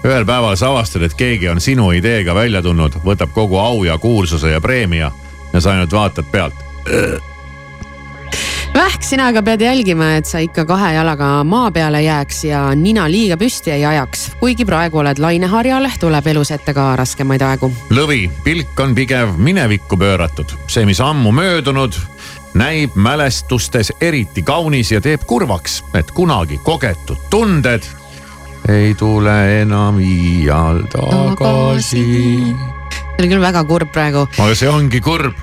ühel 0.05 0.25
päeval 0.27 0.57
sa 0.57 0.73
avastad, 0.73 1.03
et 1.03 1.15
keegi 1.15 1.49
on 1.49 1.61
sinu 1.61 1.93
ideega 1.95 2.35
välja 2.35 2.63
tulnud, 2.63 2.97
võtab 3.05 3.31
kogu 3.33 3.59
au 3.59 3.85
ja 3.85 3.99
kuulsuse 3.99 4.51
ja 4.51 4.61
preemia 4.61 5.13
ja 5.53 5.61
sa 5.61 5.71
ainult 5.71 5.93
vaatad 5.93 6.27
pealt. 6.33 6.55
Vähk, 8.75 9.03
sina 9.05 9.27
aga 9.29 9.43
pead 9.45 9.61
jälgima, 9.61 10.15
et 10.17 10.27
sa 10.27 10.41
ikka 10.41 10.65
kahe 10.65 10.95
jalaga 10.95 11.45
maa 11.45 11.71
peale 11.71 12.01
jääks 12.03 12.45
ja 12.49 12.63
nina 12.75 13.05
liiga 13.11 13.37
püsti 13.37 13.71
ei 13.71 13.85
ajaks. 13.85 14.31
kuigi 14.41 14.65
praegu 14.65 14.99
oled 14.99 15.19
laineharjal, 15.21 15.87
tuleb 16.01 16.27
elus 16.27 16.51
ette 16.51 16.75
ka 16.75 16.97
raskemaid 16.97 17.43
aegu. 17.43 17.71
lõvi, 17.91 18.31
pilk 18.45 18.81
on 18.81 18.95
pigem 18.95 19.37
minevikku 19.37 19.97
pööratud, 20.01 20.57
see, 20.67 20.87
mis 20.89 21.01
ammu 21.01 21.33
möödunud 21.33 22.01
näib 22.55 22.95
mälestustes 22.95 23.93
eriti 24.01 24.43
kaunis 24.43 24.93
ja 24.93 25.01
teeb 25.01 25.25
kurvaks, 25.27 25.83
et 25.95 26.11
kunagi 26.11 26.61
kogetud 26.65 27.29
tunded 27.31 27.87
ei 28.69 28.95
tule 28.95 29.63
enam 29.63 29.99
iial 29.99 30.85
tagasi. 30.93 32.05
see 32.93 33.19
oli 33.19 33.31
küll 33.33 33.43
väga 33.43 33.65
kurb 33.65 33.93
praegu. 33.93 34.27
aga 34.39 34.55
see 34.55 34.69
ongi 34.69 35.01
kurb. 35.01 35.35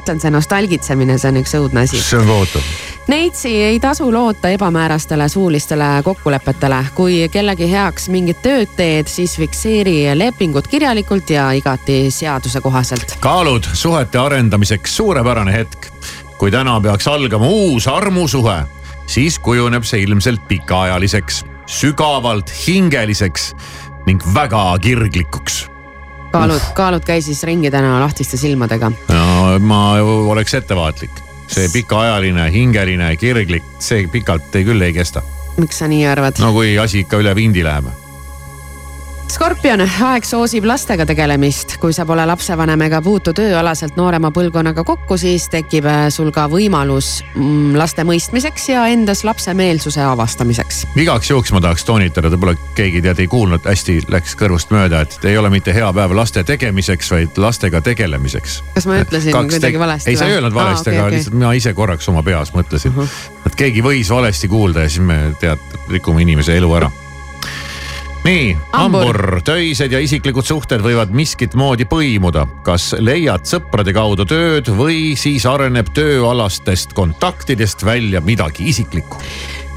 ütlen, 0.00 0.20
see 0.20 0.30
nostalgitsemine, 0.30 1.18
see 1.18 1.32
on 1.32 1.40
üks 1.44 1.56
õudne 1.60 1.86
asi. 1.86 2.02
see 2.02 2.20
on 2.20 2.28
kohutav 2.34 2.95
Neitsi 3.06 3.62
ei 3.62 3.80
tasu 3.80 4.12
loota 4.12 4.48
ebamäärastele 4.48 5.28
suulistele 5.28 5.84
kokkulepetele. 6.04 6.86
kui 6.94 7.28
kellegi 7.32 7.70
heaks 7.70 8.08
mingit 8.08 8.40
tööd 8.42 8.72
teed, 8.76 9.06
siis 9.06 9.36
fikseeri 9.38 10.10
lepingud 10.18 10.66
kirjalikult 10.66 11.30
ja 11.30 11.50
igati 11.54 12.10
seaduse 12.10 12.60
kohaselt. 12.60 13.16
kaalud 13.20 13.64
suhete 13.72 14.18
arendamiseks 14.18 14.96
suurepärane 14.96 15.52
hetk. 15.52 15.86
kui 16.38 16.50
täna 16.50 16.80
peaks 16.80 17.06
algama 17.08 17.46
uus 17.46 17.86
armusuhe, 17.88 18.56
siis 19.06 19.38
kujuneb 19.38 19.84
see 19.84 20.02
ilmselt 20.02 20.42
pikaajaliseks, 20.48 21.44
sügavalt 21.66 22.50
hingeliseks 22.66 23.54
ning 24.06 24.22
väga 24.34 24.78
kirglikuks 24.82 25.68
kaalud, 26.32 26.66
kaalud 26.74 27.06
käi 27.06 27.22
siis 27.22 27.42
ringi 27.42 27.70
täna 27.70 28.00
lahtiste 28.00 28.36
silmadega. 28.36 28.90
no 29.08 29.58
ma 29.60 29.94
oleks 30.02 30.54
ettevaatlik 30.54 31.25
see 31.46 31.68
pikaajaline, 31.72 32.48
hingeline, 32.52 33.12
kirglik, 33.20 33.64
see 33.78 34.06
pikalt 34.12 34.54
ei, 34.56 34.66
küll 34.66 34.82
ei 34.82 34.96
kesta. 34.96 35.22
miks 35.56 35.78
sa 35.82 35.88
nii 35.88 36.06
arvad? 36.06 36.42
no 36.42 36.52
kui 36.56 36.76
asi 36.78 37.04
ikka 37.06 37.22
üle 37.22 37.34
vindi 37.38 37.64
läheb 37.64 37.92
skorpion, 39.32 39.80
aeg 39.82 40.24
soosib 40.26 40.64
lastega 40.68 41.06
tegelemist. 41.06 41.76
kui 41.80 41.92
sa 41.92 42.06
pole 42.06 42.24
lapsevanem 42.26 42.82
ega 42.86 43.00
puutu 43.02 43.32
tööalaselt 43.36 43.96
noorema 43.98 44.30
põlvkonnaga 44.34 44.84
kokku, 44.86 45.16
siis 45.20 45.48
tekib 45.52 45.86
äh, 45.90 46.06
sul 46.14 46.30
ka 46.34 46.46
võimalus 46.52 47.22
mm, 47.34 47.76
laste 47.78 48.04
mõistmiseks 48.06 48.68
ja 48.70 48.86
endas 48.92 49.24
lapsemeelsuse 49.24 50.02
avastamiseks. 50.04 50.82
igaks 50.96 51.30
juhuks 51.30 51.52
ma 51.54 51.62
tahaks 51.64 51.86
toonitada, 51.88 52.30
võib-olla 52.34 52.56
keegi 52.78 53.02
tead 53.04 53.22
ei 53.24 53.30
kuulnud, 53.30 53.64
hästi 53.66 53.98
läks 54.12 54.36
kõrvust 54.38 54.74
mööda, 54.74 55.02
et 55.06 55.24
ei 55.24 55.38
ole 55.38 55.50
mitte 55.54 55.74
hea 55.74 55.88
päev 55.96 56.14
laste 56.16 56.44
tegemiseks, 56.44 57.10
vaid 57.14 57.40
lastega 57.40 57.80
tegelemiseks. 57.80 58.60
kas 58.74 58.90
ma 58.90 59.00
ütlesin 59.04 59.34
Kaks 59.36 59.56
kuidagi 59.56 59.80
valesti? 59.80 60.10
ei, 60.10 60.20
sa 60.20 60.28
ei 60.30 60.38
öelnud 60.38 60.54
valesti 60.54 60.90
ah,, 60.90 60.92
okay, 60.92 61.00
aga 61.00 61.08
okay. 61.08 61.18
lihtsalt 61.18 61.40
mina 61.40 61.56
ise 61.58 61.74
korraks 61.74 62.12
oma 62.12 62.22
peas 62.26 62.54
mõtlesin 62.54 62.94
uh, 62.94 63.02
-huh. 63.02 63.42
et 63.46 63.58
keegi 63.58 63.82
võis 63.82 64.12
valesti 64.12 64.48
kuulda 64.48 64.86
ja 64.86 64.92
siis 64.92 65.02
me 65.06 65.34
tead, 65.40 65.74
rikume 65.90 66.22
inimese 66.22 66.56
elu 66.56 66.72
ära 66.78 66.92
nii, 68.26 68.56
hambur, 68.72 69.40
töised 69.46 69.92
ja 69.92 70.00
isiklikud 70.02 70.46
suhted 70.46 70.82
võivad 70.82 71.12
miskit 71.14 71.54
moodi 71.54 71.86
põimuda. 71.86 72.46
kas 72.66 72.94
leiad 72.98 73.46
sõprade 73.46 73.94
kaudu 73.94 74.26
tööd 74.26 74.70
või 74.74 75.14
siis 75.18 75.46
areneb 75.46 75.92
tööalastest 75.94 76.96
kontaktidest 76.96 77.84
välja 77.86 78.20
midagi 78.20 78.66
isiklikku? 78.72 79.22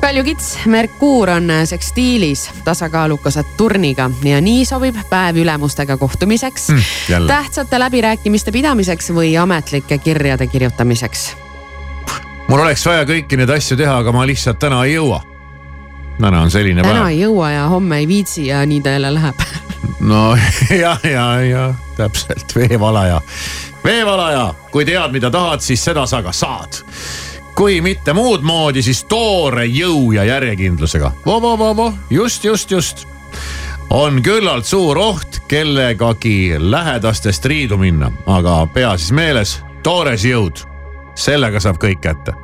Kalju 0.02 0.24
Kits, 0.24 0.50
Merkuur 0.66 1.30
on 1.30 1.52
sekstiilis 1.68 2.48
tasakaaluka 2.66 3.32
Saturniga 3.32 4.10
ja 4.24 4.42
nii 4.42 4.66
sobib 4.66 4.98
päev 5.10 5.42
ülemustega 5.44 5.98
kohtumiseks 5.98 6.70
mm,, 6.74 7.28
tähtsate 7.28 7.80
läbirääkimiste 7.80 8.56
pidamiseks 8.56 9.12
või 9.14 9.36
ametlike 9.38 9.98
kirjade 9.98 10.48
kirjutamiseks. 10.48 11.36
mul 12.48 12.60
oleks 12.60 12.86
vaja 12.86 13.06
kõiki 13.06 13.38
neid 13.38 13.58
asju 13.60 13.78
teha, 13.78 14.00
aga 14.02 14.16
ma 14.16 14.26
lihtsalt 14.26 14.60
täna 14.60 14.86
ei 14.88 14.96
jõua 14.98 15.29
täna 16.22 16.42
on 16.42 16.52
selline 16.52 16.82
täna 16.82 16.94
päev. 16.94 17.02
täna 17.02 17.10
ei 17.10 17.20
jõua 17.22 17.52
ja 17.52 17.68
homme 17.68 17.98
ei 17.98 18.08
viitsi 18.08 18.48
ja 18.48 18.66
nii 18.66 18.82
ta 18.82 18.90
jälle 18.90 19.14
läheb 19.14 19.40
no 20.00 20.38
ja, 20.84 20.98
ja, 21.04 21.42
ja 21.42 21.74
täpselt 21.98 22.56
veevalaja, 22.56 23.22
veevalaja, 23.84 24.54
kui 24.72 24.86
tead, 24.86 25.12
mida 25.12 25.32
tahad, 25.32 25.64
siis 25.64 25.84
seda 25.84 26.06
sa 26.06 26.22
ka 26.24 26.32
saad. 26.32 26.82
kui 27.56 27.82
mitte 27.82 28.14
muud 28.14 28.42
moodi, 28.42 28.82
siis 28.82 29.04
toore 29.04 29.66
jõu 29.66 30.12
ja 30.16 30.24
järjekindlusega 30.24 31.12
just, 32.10 32.44
just, 32.44 32.72
just. 32.72 33.08
on 33.90 34.22
küllalt 34.24 34.66
suur 34.66 34.98
oht 34.98 35.42
kellegagi 35.48 36.56
lähedastest 36.60 37.46
riidu 37.46 37.78
minna, 37.78 38.12
aga 38.26 38.68
pea 38.74 38.98
siis 38.98 39.12
meeles, 39.12 39.60
toores 39.84 40.26
jõud, 40.26 40.64
sellega 41.16 41.60
saab 41.60 41.82
kõik 41.82 42.02
kätte 42.02 42.36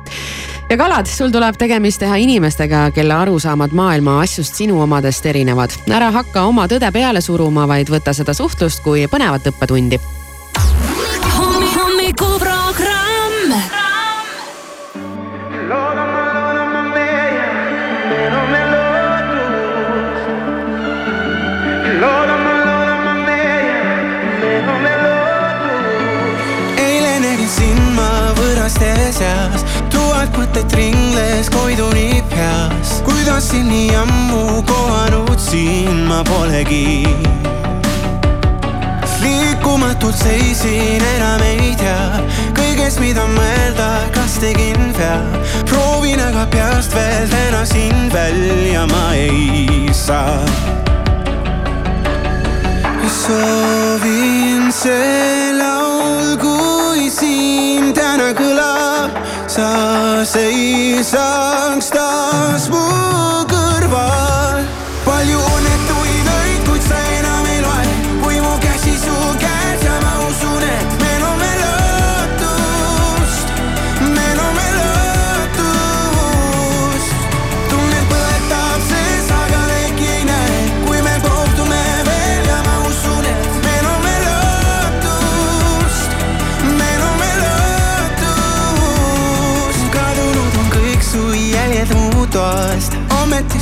ja 0.70 0.76
kalad, 0.76 1.06
sul 1.06 1.30
tuleb 1.30 1.56
tegemist 1.58 2.00
teha 2.02 2.16
inimestega, 2.16 2.90
kelle 2.94 3.14
arusaamad 3.14 3.74
maailma 3.76 4.20
asjust 4.20 4.54
sinu 4.54 4.80
omadest 4.82 5.26
erinevad. 5.26 5.70
ära 5.90 6.10
hakka 6.10 6.42
oma 6.42 6.66
tõde 6.66 6.90
peale 6.92 7.20
suruma, 7.20 7.66
vaid 7.68 7.90
võta 7.90 8.12
seda 8.12 8.34
suhtlust 8.34 8.82
kui 8.82 9.06
põnevat 9.06 9.46
õppetundi. 9.46 10.00
hommikuprogramm. 11.36 12.85
Mõtet 30.56 30.72
ringles 30.72 31.50
koiduni 31.52 32.22
peas. 32.30 33.02
kuidas 33.04 33.50
siin 33.50 33.66
nii 33.68 33.94
ammu 33.96 34.62
kohanud 34.64 35.38
siin 35.38 36.06
ma 36.08 36.22
polegi. 36.24 37.04
liikumatult 39.20 40.16
seisin, 40.16 41.02
enam 41.16 41.42
ei 41.44 41.74
tea 41.76 42.22
kõigest, 42.56 43.00
mida 43.04 43.26
mõelda, 43.28 44.08
kas 44.14 44.38
tegin 44.40 44.94
vea. 44.96 45.20
proovin 45.68 46.20
aga 46.24 46.46
peast 46.50 46.94
veel 46.94 47.28
täna 47.28 47.64
sind 47.66 48.12
välja 48.12 48.86
ma 48.86 49.12
ei 49.12 49.92
saa. 49.92 50.40
soovin 53.12 54.72
see 54.72 55.52
laul, 55.52 56.36
kui 56.40 57.10
siin 57.10 57.92
täna 57.92 58.32
kõlab 58.32 59.35
sa 59.56 60.20
seisaks 60.28 61.88
taas 61.88 62.68
mu 62.68 62.84
kõrval. 63.48 64.35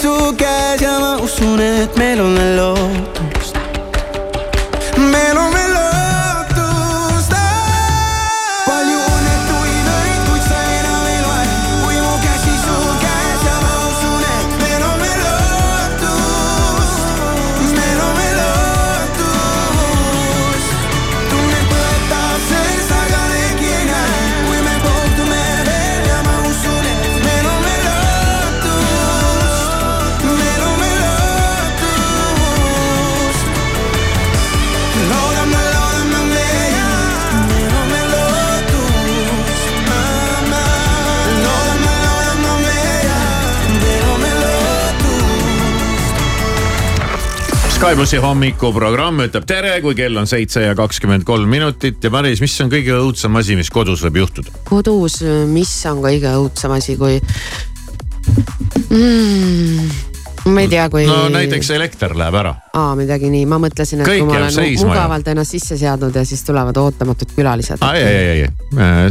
Su 0.00 0.34
käes 0.36 0.80
ja 0.80 0.98
ma 1.00 1.16
usun, 1.24 1.60
et 1.60 1.96
meil 1.96 2.20
on 2.20 2.34
veel 2.34 2.56
lootust. 2.56 3.09
lootust. 47.90 47.98
Sky 47.98 47.98
plussi 47.98 48.20
hommikuprogramm 48.22 49.24
ütleb 49.24 49.46
tere, 49.48 49.72
kui 49.82 49.96
kell 49.98 50.16
on 50.16 50.28
seitse 50.30 50.62
ja 50.62 50.74
kakskümmend 50.78 51.24
kolm 51.26 51.48
minutit 51.50 52.04
ja 52.04 52.10
Maris, 52.10 52.40
mis 52.40 52.54
on 52.62 52.70
kõige 52.70 52.94
õudsem 52.94 53.34
asi, 53.40 53.56
mis 53.58 53.70
kodus 53.70 54.04
võib 54.06 54.20
juhtuda? 54.22 54.52
kodus, 54.68 55.20
mis 55.50 55.72
on 55.90 56.02
kõige 56.04 56.30
õudsem 56.38 56.70
asi, 56.76 56.94
kui 57.00 57.18
mm,. 58.94 59.90
ma 60.54 60.62
ei 60.62 60.70
tea, 60.70 60.86
kui. 60.92 61.02
no 61.08 61.26
näiteks 61.34 61.72
elekter 61.74 62.14
läheb 62.14 62.38
ära. 62.38 62.54
aa, 62.78 62.94
midagi 62.98 63.32
nii, 63.32 63.48
ma 63.50 63.58
mõtlesin, 63.62 64.04
et 64.04 64.10
Kõik 64.12 64.22
kui 64.22 64.30
ma 64.30 64.38
olen 64.44 64.86
mugavalt 64.86 65.34
ennast 65.34 65.58
sisse 65.58 65.78
seadnud 65.80 66.14
ja 66.14 66.24
siis 66.28 66.46
tulevad 66.46 66.78
ootamatud 66.78 67.34
külalised. 67.34 67.82
ei, 67.90 68.06
ei, 68.06 68.44
ei, 68.46 68.50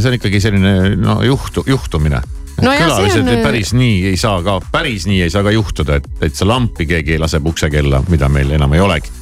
see 0.00 0.08
on 0.08 0.16
ikkagi 0.16 0.40
selline 0.40 0.96
no 0.96 1.20
juhtu, 1.26 1.66
juhtumine. 1.68 2.22
No 2.62 2.72
külalised 2.76 3.22
on- 3.22 3.28
on... 3.32 3.42
päris 3.44 3.72
nii 3.76 4.10
ei 4.12 4.16
saa 4.20 4.42
ka, 4.44 4.58
päris 4.72 5.06
nii 5.08 5.22
ei 5.24 5.30
saa 5.32 5.42
ka 5.46 5.52
juhtuda, 5.54 6.00
et, 6.00 6.08
et 6.28 6.36
see 6.36 6.48
lampi 6.48 6.86
keegi 6.90 7.18
laseb 7.20 7.46
uksekella, 7.50 8.02
mida 8.12 8.28
meil 8.32 8.50
enam 8.56 8.72
ei 8.76 8.80
olegi. 8.84 9.12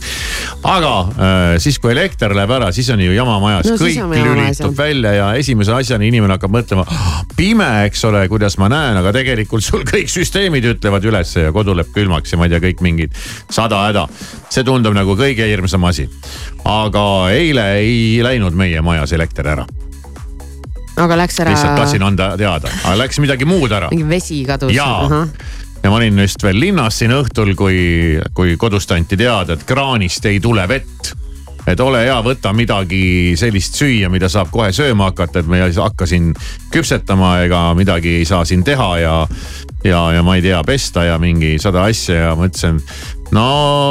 aga 0.68 0.92
äh, 1.00 1.54
siis, 1.62 1.78
kui 1.78 1.92
elekter 1.92 2.34
läheb 2.36 2.50
ära, 2.58 2.70
siis 2.74 2.88
on 2.94 3.00
ju 3.02 3.12
jama 3.14 3.38
majas 3.42 3.68
No 3.68 3.76
kõik 3.78 4.14
lülitub 4.16 4.76
välja 4.78 5.12
ja 5.14 5.28
esimese 5.38 5.72
asjana 5.76 6.04
inimene 6.08 6.34
hakkab 6.38 6.54
mõtlema, 6.54 6.84
pime, 7.36 7.68
eks 7.86 8.04
ole, 8.08 8.24
kuidas 8.28 8.58
ma 8.58 8.70
näen, 8.72 8.98
aga 9.00 9.12
tegelikult 9.14 9.64
sul 9.64 9.84
kõik 9.88 10.10
süsteemid 10.12 10.66
ütlevad 10.74 11.04
ülesse 11.08 11.48
ja 11.48 11.52
kodu 11.54 11.76
läheb 11.78 11.92
külmaks 11.94 12.32
ja 12.34 12.40
ma 12.40 12.48
ei 12.48 12.54
tea, 12.54 12.62
kõik 12.68 12.82
mingid 12.84 13.14
sada 13.50 13.84
häda. 13.88 14.06
see 14.50 14.64
tundub 14.64 14.94
nagu 14.96 15.16
kõige 15.16 15.46
hirmsam 15.46 15.84
asi. 15.84 16.08
aga 16.64 17.04
eile 17.32 17.68
ei 17.82 18.22
läinud 18.24 18.54
meie 18.58 18.80
majas 18.82 19.12
elekter 19.12 19.46
ära 19.54 19.66
aga 20.98 21.18
läks 21.22 21.40
ära. 21.42 21.54
lihtsalt 21.54 21.78
tahtsin 21.78 22.04
anda 22.06 22.32
teada, 22.38 22.70
aga 22.84 22.98
läks 22.98 23.20
midagi 23.22 23.48
muud 23.48 23.72
ära. 23.72 23.90
mingi 23.92 24.08
vesi 24.08 24.42
kadus. 24.48 24.72
jaa, 24.74 25.26
ja 25.82 25.90
ma 25.90 26.00
olin 26.00 26.18
just 26.24 26.42
veel 26.42 26.60
linnas 26.60 26.98
siin 27.00 27.14
õhtul, 27.14 27.54
kui, 27.58 28.18
kui 28.34 28.56
kodust 28.60 28.92
anti 28.94 29.16
teada, 29.16 29.54
et 29.54 29.64
kraanist 29.68 30.26
ei 30.30 30.40
tule 30.40 30.66
vett. 30.68 31.14
et 31.68 31.80
ole 31.84 32.00
hea, 32.06 32.16
võta 32.24 32.54
midagi 32.56 33.34
sellist 33.36 33.76
süüa, 33.76 34.08
mida 34.08 34.30
saab 34.32 34.48
kohe 34.50 34.70
sööma 34.72 35.10
hakata, 35.10 35.42
et 35.42 35.50
ma 35.50 35.58
ei 35.60 35.74
hakka 35.76 36.06
siin 36.08 36.30
küpsetama 36.72 37.42
ega 37.44 37.74
midagi 37.76 38.14
ei 38.22 38.24
saa 38.24 38.44
siin 38.48 38.64
teha 38.64 38.88
ja, 39.02 39.16
ja, 39.84 40.00
ja 40.16 40.22
ma 40.24 40.38
ei 40.38 40.42
tea, 40.42 40.62
pesta 40.64 41.04
ja 41.04 41.18
mingi 41.20 41.58
sada 41.60 41.84
asja 41.84 42.30
ja 42.30 42.34
mõtlesin. 42.38 42.80
No 43.36 43.46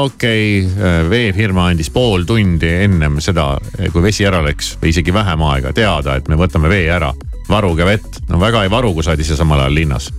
okei 0.08 0.66
okay,, 0.66 1.10
veefirma 1.10 1.70
andis 1.72 1.92
pool 1.94 2.26
tundi 2.28 2.70
ennem 2.88 3.20
seda, 3.24 3.54
kui 3.94 4.06
vesi 4.06 4.26
ära 4.28 4.42
läks 4.46 4.76
või 4.82 4.94
isegi 4.94 5.14
vähem 5.14 5.44
aega 5.52 5.74
teada, 5.78 6.18
et 6.18 6.30
me 6.32 6.40
võtame 6.40 6.72
vee 6.72 6.88
ära 6.92 7.14
varuge 7.48 7.86
vett, 7.88 8.24
no 8.30 8.40
väga 8.42 8.66
ei 8.66 8.72
varu, 8.72 8.94
kui 8.96 9.06
sa 9.06 9.14
oled 9.14 9.24
ise 9.24 9.38
samal 9.40 9.64
ajal 9.64 9.78
linnas. 9.78 10.10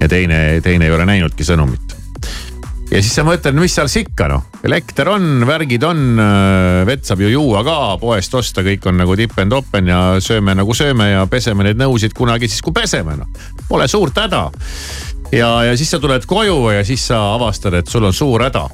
ja 0.00 0.08
teine, 0.08 0.60
teine 0.62 0.86
ei 0.86 0.94
ole 0.94 1.06
näinudki 1.08 1.44
sõnumit. 1.46 1.96
ja 2.90 3.00
siis 3.00 3.12
sa 3.14 3.24
mõtled, 3.26 3.58
mis 3.58 3.74
seal 3.74 3.90
siis 3.90 4.06
ikka 4.06 4.28
noh, 4.30 4.46
elekter 4.66 5.10
on, 5.10 5.44
värgid 5.46 5.84
on, 5.86 6.22
vett 6.86 7.06
saab 7.06 7.24
ju 7.24 7.32
juua 7.32 7.64
ka 7.66 7.76
poest 8.02 8.34
osta, 8.38 8.64
kõik 8.66 8.86
on 8.86 9.00
nagu 9.02 9.16
tippen-toppen 9.18 9.90
ja 9.90 10.00
sööme 10.22 10.54
nagu 10.58 10.74
sööme 10.76 11.10
ja 11.10 11.26
peseme 11.30 11.66
neid 11.66 11.80
nõusid 11.80 12.14
kunagi 12.16 12.50
siis, 12.50 12.62
kui 12.62 12.76
peseme 12.76 13.18
noh. 13.18 13.30
Pole 13.68 13.86
suurt 13.90 14.18
häda. 14.18 14.48
ja, 15.32 15.64
ja 15.64 15.76
siis 15.76 15.90
sa 15.90 16.00
tuled 16.00 16.26
koju 16.26 16.70
ja 16.74 16.84
siis 16.84 17.06
sa 17.10 17.20
avastad, 17.34 17.74
et 17.78 17.88
sul 17.88 18.04
on 18.04 18.14
suur 18.14 18.42
häda. 18.44 18.68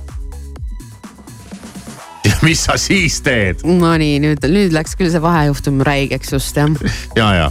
ja 2.26 2.34
mis 2.42 2.64
sa 2.64 2.76
siis 2.80 3.20
teed 3.22 3.62
Nonii, 3.66 4.18
nüüd, 4.24 4.44
nüüd 4.50 4.74
läks 4.74 4.96
küll 4.98 5.12
see 5.12 5.22
vahejuhtum 5.22 5.82
räigeks 5.86 6.32
just 6.32 6.56
jah. 6.56 6.72
ja, 7.16 7.28
ja. 7.36 7.50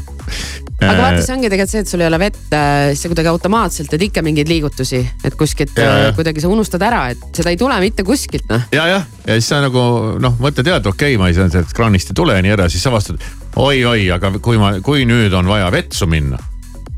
aga 0.81 0.97
vaata, 0.97 1.21
see 1.21 1.35
ongi 1.35 1.51
tegelikult 1.51 1.75
see, 1.75 1.83
et 1.85 1.91
sul 1.91 2.03
ei 2.03 2.09
ole 2.09 2.19
vett, 2.19 2.41
siis 2.49 3.05
sa 3.05 3.11
kuidagi 3.11 3.31
automaatselt 3.31 3.93
teed 3.93 4.07
ikka 4.09 4.25
mingeid 4.25 4.49
liigutusi, 4.51 5.03
et 5.23 5.37
kuskilt 5.39 5.77
Ja, 5.77 5.85
ja. 5.85 6.09
äh, 6.09 6.17
kuidagi 6.17 6.43
sa 6.43 6.51
unustad 6.51 6.83
ära, 6.85 7.05
et 7.13 7.23
seda 7.37 7.53
ei 7.53 7.61
tule 7.61 7.77
mitte 7.83 8.03
kuskilt 8.07 8.49
noh. 8.51 8.65
ja, 8.75 8.89
jah, 8.95 9.07
ja 9.27 9.37
siis 9.37 9.53
sa 9.53 9.61
nagu 9.63 9.85
noh, 10.21 10.41
mõtled 10.41 10.73
jah, 10.73 10.81
et 10.81 10.91
okei 10.91 11.13
okay,, 11.13 11.21
ma 11.21 11.29
ei 11.31 11.37
saa 11.37 11.51
sealt 11.53 11.77
kraanist 11.77 12.11
ei 12.11 12.17
tule 12.17 12.35
ja 12.35 12.43
nii 12.45 12.57
edasi, 12.57 12.79
siis 12.79 12.89
avastad 12.91 13.21
oi-oi, 13.55 14.09
aga 14.17 14.33
kui 14.43 14.59
ma, 14.59 14.75
kui 14.83 15.07
nüüd 15.07 15.33
on 15.37 15.47
vaja 15.47 15.69
vetsu 15.71 16.09
minna 16.09 16.41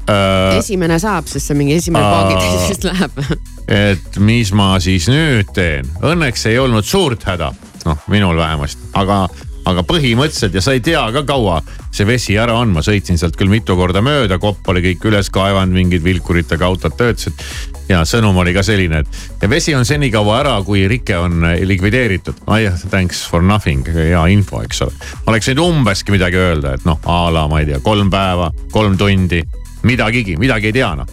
äh,. 0.10 0.58
esimene 0.58 1.00
saab, 1.02 1.28
sest 1.32 1.52
see 1.52 1.58
mingi 1.58 1.78
esimene 1.78 2.38
siis 2.68 2.84
läheb. 2.88 3.20
et 3.68 4.22
mis 4.24 4.54
ma 4.56 4.76
siis 4.84 5.10
nüüd 5.12 5.52
teen, 5.56 5.90
õnneks 6.02 6.48
ei 6.52 6.60
olnud 6.62 6.88
suurt 6.88 7.28
häda, 7.28 7.52
noh 7.86 8.08
minul 8.12 8.40
vähemasti, 8.40 8.92
aga, 9.00 9.26
aga 9.68 9.84
põhimõtteliselt 9.88 10.58
ja 10.58 10.64
sa 10.64 10.78
ei 10.78 10.84
tea 10.86 11.04
ka 11.16 11.26
kaua 11.28 11.62
see 11.98 12.06
vesi 12.08 12.36
ära 12.38 12.56
on, 12.60 12.72
ma 12.76 12.84
sõitsin 12.86 13.18
sealt 13.20 13.38
küll 13.38 13.50
mitu 13.52 13.76
korda 13.78 14.04
mööda, 14.06 14.38
kopp 14.42 14.68
oli 14.72 14.84
kõik 14.86 15.08
üles 15.10 15.32
kaevanud, 15.34 15.74
mingid 15.76 16.04
vilkuritega 16.06 16.68
autod 16.68 16.96
töötasid. 16.98 17.46
ja 17.88 18.02
sõnum 18.06 18.36
oli 18.38 18.54
ka 18.54 18.64
selline, 18.68 19.02
et 19.02 19.44
ja 19.44 19.50
vesi 19.50 19.74
on 19.76 19.86
senikaua 19.88 20.42
ära, 20.42 20.56
kui 20.66 20.86
rike 20.88 21.18
on 21.18 21.46
likvideeritud. 21.64 22.44
ai, 22.48 22.70
thanks 22.90 23.24
for 23.26 23.42
nothing, 23.42 23.88
hea 23.88 24.26
info, 24.34 24.62
eks 24.62 24.82
ole. 24.86 24.94
oleks 25.28 25.50
võinud 25.50 25.64
umbeski 25.66 26.14
midagi 26.14 26.38
öelda, 26.42 26.76
et 26.78 26.86
noh, 26.86 27.00
a 27.06 27.22
la 27.34 27.48
ma 27.48 27.64
ei 27.64 27.72
tea, 27.72 27.80
kolm 27.84 28.12
päeva, 28.14 28.52
kolm 28.72 28.98
tundi, 28.98 29.42
midagigi, 29.88 30.38
midagi 30.40 30.72
ei 30.72 30.80
tea 30.80 30.94
noh. 31.00 31.10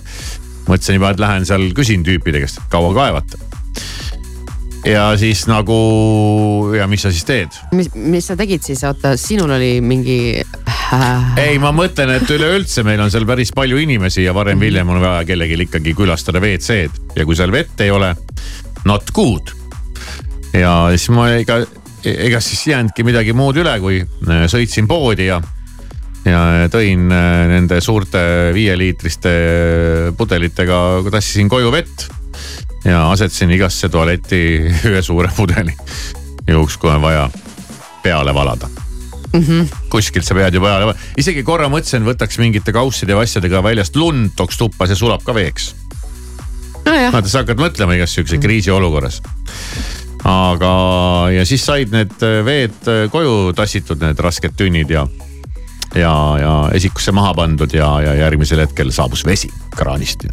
mõtlesin 0.69 0.99
juba, 0.99 1.15
et 1.15 1.23
lähen 1.23 1.47
seal 1.49 1.69
küsin 1.77 2.07
tüüpide 2.07 2.43
käest, 2.45 2.63
kaua 2.73 2.95
kaevate 2.97 3.41
ja 4.85 5.17
siis 5.17 5.47
nagu 5.49 5.77
ja 6.77 6.87
mis 6.91 7.05
sa 7.05 7.13
siis 7.13 7.25
teed? 7.25 7.57
mis, 7.73 7.89
mis 7.95 8.27
sa 8.27 8.37
tegid 8.37 8.65
siis, 8.65 8.85
oota, 8.85 9.15
sinul 9.21 9.57
oli 9.57 9.79
mingi 9.85 10.19
ei, 11.41 11.57
ma 11.63 11.73
mõtlen, 11.75 12.13
et 12.19 12.31
üleüldse 12.31 12.85
meil 12.87 13.01
on 13.03 13.13
seal 13.13 13.27
päris 13.29 13.53
palju 13.57 13.81
inimesi 13.81 14.27
ja 14.27 14.35
varem-hiljem 14.37 14.93
on 14.93 15.01
vaja 15.03 15.25
kellelgi 15.29 15.59
ikkagi 15.67 15.95
külastada 15.97 16.43
WC-d 16.43 17.17
ja 17.19 17.27
kui 17.27 17.39
seal 17.39 17.53
vett 17.55 17.81
ei 17.85 17.93
ole, 17.95 18.13
not 18.85 19.11
good. 19.17 19.55
ja 20.53 20.75
siis 20.93 21.09
ma 21.17 21.31
ega, 21.39 21.63
ega 22.05 22.41
siis 22.45 22.67
ei 22.67 22.75
jäänudki 22.75 23.07
midagi 23.07 23.37
muud 23.37 23.59
üle, 23.61 23.79
kui 23.81 24.03
äh, 24.05 24.45
sõitsin 24.53 24.89
poodi 24.91 25.31
ja 25.31 25.41
ja 26.25 26.69
tõin 26.73 27.09
äh, 27.13 27.47
nende 27.51 27.81
suurte 27.85 28.21
viieliitriste 28.57 29.33
pudelitega, 30.17 30.79
tassisin 31.13 31.51
koju 31.53 31.73
vett 31.75 32.07
ja 32.85 33.07
asetasin 33.11 33.53
igasse 33.57 33.89
tualetti 33.89 34.41
ühe 34.91 35.03
suure 35.03 35.31
pudeli. 35.37 35.75
juhuks, 36.49 36.77
kui 36.77 36.91
on 36.91 37.03
vaja 37.03 37.29
peale 38.03 38.35
valada 38.35 38.69
mm. 39.33 39.41
-hmm. 39.41 39.69
kuskilt 39.89 40.25
sa 40.25 40.35
pead 40.35 40.55
ju 40.55 40.61
peale, 40.61 40.95
isegi 41.17 41.43
korra 41.43 41.69
mõtlesin, 41.69 42.05
võtaks 42.05 42.39
mingite 42.39 42.73
kausside 42.73 43.13
ja 43.13 43.21
asjadega 43.21 43.63
väljast 43.63 43.97
lund, 43.97 44.31
tooks 44.37 44.59
tuppa, 44.59 44.87
see 44.87 44.97
sulab 44.97 45.25
ka 45.25 45.35
veeks 45.35 45.75
no. 46.85 46.93
vaata, 47.13 47.29
sa 47.29 47.45
hakkad 47.45 47.61
mõtlema 47.61 47.97
igas 47.97 48.15
sihukese 48.15 48.39
kriisiolukorras 48.39 49.21
aga, 50.25 50.73
ja 51.37 51.45
siis 51.45 51.65
said 51.65 51.93
need 51.93 52.27
veed 52.45 52.93
koju 53.13 53.53
tassitud, 53.57 54.01
need 54.01 54.21
rasked 54.21 54.57
tünnid 54.57 54.91
ja, 54.91 55.07
ja, 55.94 56.14
ja 56.40 56.52
esikusse 56.74 57.12
maha 57.14 57.35
pandud 57.35 57.74
ja, 57.74 57.88
ja 58.02 58.14
järgmisel 58.24 58.64
hetkel 58.64 58.92
saabus 58.94 59.24
vesi 59.26 59.50
kraanist, 59.76 60.26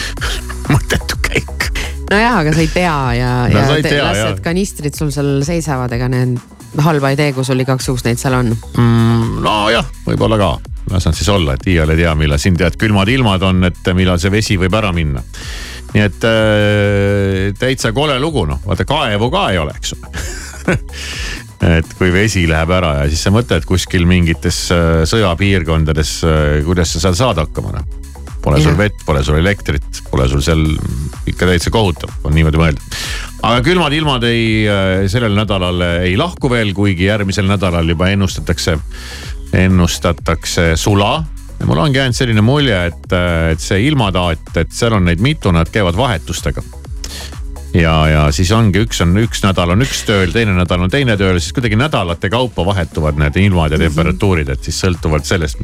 mõttetu 0.72 1.20
käik. 1.28 1.70
Nojah, 2.10 2.40
aga 2.42 2.52
sa 2.54 2.62
ei 2.62 2.70
tea 2.70 2.98
ja 3.18 3.30
no,, 3.50 3.58
ja 3.58 3.80
tea, 3.82 4.04
las 4.04 4.22
need 4.22 4.44
kanistrid 4.44 4.94
sul 4.98 5.10
seal 5.14 5.40
seisavad, 5.46 5.92
ega 5.96 6.08
need 6.12 6.38
halba 6.82 7.12
ei 7.12 7.18
tee, 7.18 7.32
kui 7.34 7.44
sul 7.46 7.60
igaks 7.62 7.88
juhuks 7.88 8.04
neid 8.06 8.20
seal 8.20 8.38
on. 8.38 8.52
Mm,. 8.76 9.38
nojah, 9.44 9.88
võib-olla 10.06 10.38
ka, 10.40 10.50
las 10.92 11.08
nad 11.08 11.16
siis 11.18 11.30
olla, 11.32 11.56
et 11.56 11.66
iial 11.70 11.92
ei 11.94 12.02
tea, 12.04 12.14
millal 12.18 12.40
siin 12.42 12.58
tead 12.58 12.78
külmad 12.80 13.10
ilmad 13.12 13.46
on, 13.46 13.64
et 13.70 13.94
millal 13.96 14.20
see 14.22 14.32
vesi 14.34 14.58
võib 14.60 14.76
ära 14.78 14.92
minna. 14.96 15.22
nii 15.94 16.04
et 16.04 16.28
äh, 16.28 17.56
täitsa 17.58 17.92
kole 17.96 18.18
lugu, 18.20 18.46
noh, 18.48 18.62
vaata 18.66 18.84
kaevu 18.88 19.30
ka 19.32 19.48
ei 19.54 19.58
ole, 19.62 19.74
eks 19.78 19.96
ole 19.96 20.76
et 21.64 21.92
kui 21.96 22.10
vesi 22.12 22.44
läheb 22.48 22.72
ära 22.76 22.92
ja 23.00 23.04
siis 23.10 23.22
sa 23.24 23.32
mõtled 23.34 23.64
kuskil 23.68 24.04
mingites 24.08 24.66
äh, 24.74 25.04
sõjapiirkondades, 25.08 26.16
äh, 26.28 26.58
kuidas 26.66 26.92
sa 26.92 27.06
seal 27.06 27.16
saad 27.18 27.40
hakkama 27.44 27.76
noh. 27.78 27.94
Pole 28.46 28.60
sul 28.62 28.76
vett, 28.78 29.00
pole 29.02 29.24
sul 29.26 29.40
elektrit, 29.40 30.02
pole 30.06 30.28
sul 30.30 30.42
seal 30.44 30.60
ikka 31.26 31.48
täitsa 31.48 31.72
kohutav, 31.74 32.12
on 32.22 32.36
niimoodi 32.36 32.60
mõeldud. 32.60 32.98
aga 33.42 33.64
külmad 33.66 33.96
ilmad 33.96 34.26
ei, 34.28 34.44
äh, 34.70 35.06
sellel 35.10 35.34
nädalal 35.34 35.82
ei 36.04 36.14
lahku 36.20 36.50
veel, 36.52 36.70
kuigi 36.76 37.08
järgmisel 37.08 37.48
nädalal 37.48 37.88
juba 37.90 38.12
ennustatakse, 38.14 38.76
ennustatakse 39.64 40.74
sula. 40.78 41.18
Ja 41.56 41.66
mul 41.66 41.80
ongi 41.80 41.98
jäänud 41.98 42.14
selline 42.14 42.42
mulje, 42.44 42.78
et, 42.92 43.12
et 43.54 43.62
see 43.64 43.86
ilmataat, 43.88 44.50
et 44.60 44.74
seal 44.76 44.92
on 44.92 45.08
neid 45.08 45.22
mitu, 45.24 45.50
nad 45.56 45.70
käivad 45.72 45.96
vahetustega 45.96 46.62
ja, 47.74 47.94
ja 48.08 48.26
siis 48.34 48.52
ongi, 48.54 48.84
üks 48.86 49.02
on, 49.04 49.16
üks 49.22 49.42
nädal 49.44 49.74
on 49.74 49.84
üks 49.86 50.04
tööl, 50.08 50.30
teine 50.34 50.56
nädal 50.56 50.86
on 50.86 50.92
teine 50.92 51.16
tööl, 51.20 51.40
siis 51.40 51.56
kuidagi 51.56 51.78
nädalate 51.80 52.30
kaupa 52.32 52.66
vahetuvad 52.66 53.18
need 53.20 53.40
ilmad 53.42 53.74
ja 53.74 53.80
temperatuurid, 53.80 54.52
et 54.54 54.68
siis 54.68 54.80
sõltuvalt 54.84 55.28
sellest 55.28 55.62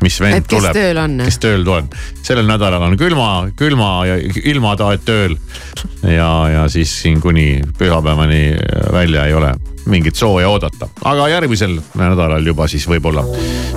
mis 0.00 0.16
vend 0.20 0.40
et 0.40 0.46
kes 0.48 0.56
tuleb. 0.56 0.76
tööl 0.76 1.00
on. 1.02 1.16
kes 1.24 1.38
tööl 1.42 1.64
tuleb, 1.66 1.96
sellel 2.24 2.48
nädalal 2.48 2.86
on 2.86 2.96
külma, 3.00 3.28
külma 3.56 3.90
ja 4.08 4.16
ilmataat 4.52 5.04
tööl. 5.04 5.36
ja, 6.02 6.30
ja 6.54 6.68
siis 6.72 6.94
siin 7.02 7.20
kuni 7.20 7.60
pühapäevani 7.78 8.56
välja 8.92 9.26
ei 9.28 9.36
ole 9.36 9.54
mingit 9.90 10.16
sooja 10.16 10.48
oodata, 10.48 10.88
aga 11.04 11.28
järgmisel 11.32 11.78
nädalal 11.98 12.46
juba 12.46 12.68
siis 12.68 12.86
võib-olla 12.88 13.24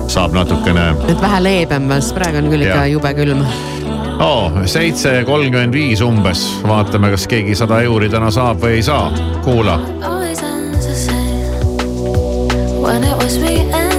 saab 0.08 0.36
natukene. 0.36 0.90
et 1.08 1.20
vähe 1.20 1.42
leebem, 1.42 1.88
sest 2.00 2.16
praegu 2.16 2.42
on 2.42 2.52
küll 2.52 2.68
ikka 2.68 2.86
jube 2.92 3.14
külm 3.20 3.44
oh,. 4.20 4.52
seitse 4.66 5.22
kolmkümmend 5.26 5.74
viis 5.74 6.00
umbes, 6.04 6.46
vaatame, 6.66 7.10
kas 7.14 7.26
keegi 7.30 7.54
sada 7.58 7.82
euri 7.82 8.08
täna 8.12 8.30
saab 8.34 8.62
või 8.62 8.78
ei 8.78 8.82
saa, 8.82 9.10
kuula. 9.44 9.78
When 12.84 13.02
it 13.02 13.16
was 13.16 13.38
me 13.38 13.64
and 13.72 13.94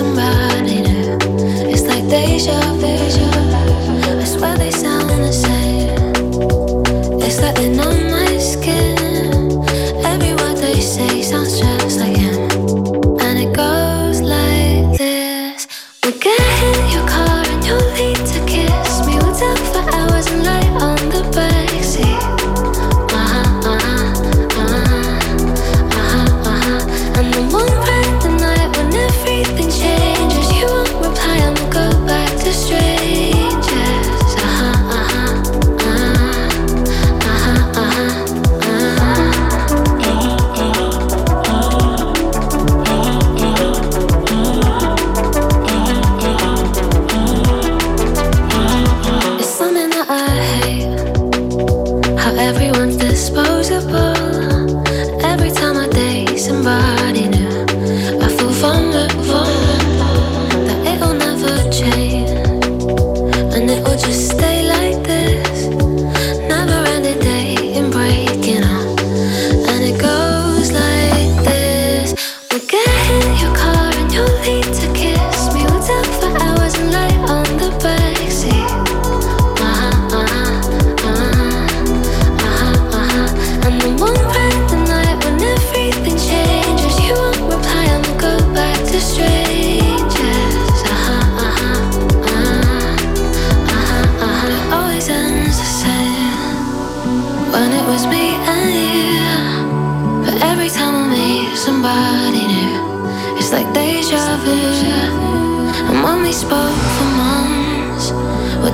somebody 0.00 0.82
new. 0.82 1.18
It's 1.72 1.82
like 1.82 2.06
deja 2.08 2.58
vu. 2.80 2.86
I 4.22 4.24
swear 4.24 4.56
they 4.56 4.70
sound 4.70 5.10
the 5.10 5.32
same. 5.32 6.14
It's 7.20 7.40
like 7.42 7.54
they're 7.56 7.74
numb 7.74 7.89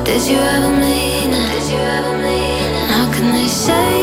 Did 0.06 0.24
you 0.28 0.38
ever 0.38 0.70
mean 0.70 1.32
it? 1.32 1.50
Did 1.50 1.72
you 1.72 1.78
ever 1.78 2.16
mean 2.18 2.74
it? 2.74 2.90
How 2.90 3.12
can 3.12 3.32
they 3.32 3.48
say? 3.48 3.95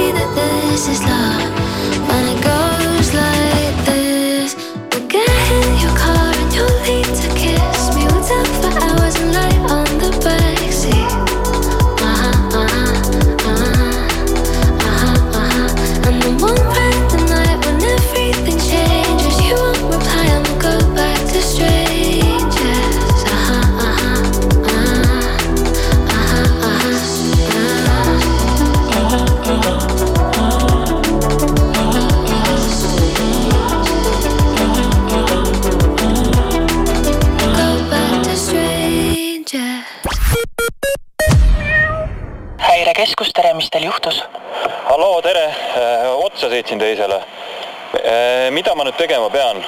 Ma 48.83 48.89
nüüd 48.89 48.99
tegema 48.99 49.29
pean? 49.31 49.63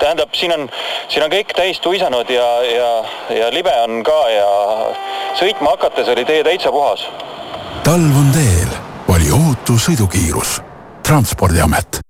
tähendab, 0.00 0.32
siin 0.34 0.52
on, 0.52 0.66
siin 1.08 1.24
on 1.24 1.30
kõik 1.32 1.54
täis 1.56 1.78
tuisanud 1.80 2.28
ja, 2.28 2.46
ja, 2.66 2.88
ja 3.32 3.46
libe 3.54 3.72
on 3.86 4.02
ka 4.04 4.16
ja 4.28 4.48
sõitma 5.38 5.72
hakates 5.76 6.10
oli 6.12 6.24
tee 6.26 6.42
täitsa 6.44 6.72
puhas. 6.74 7.06
talv 7.86 8.18
on 8.20 8.32
teel, 8.34 8.72
vali 9.08 9.30
ohutu 9.32 9.78
sõidukiirus. 9.78 10.58
transpordiamet. 11.06 12.00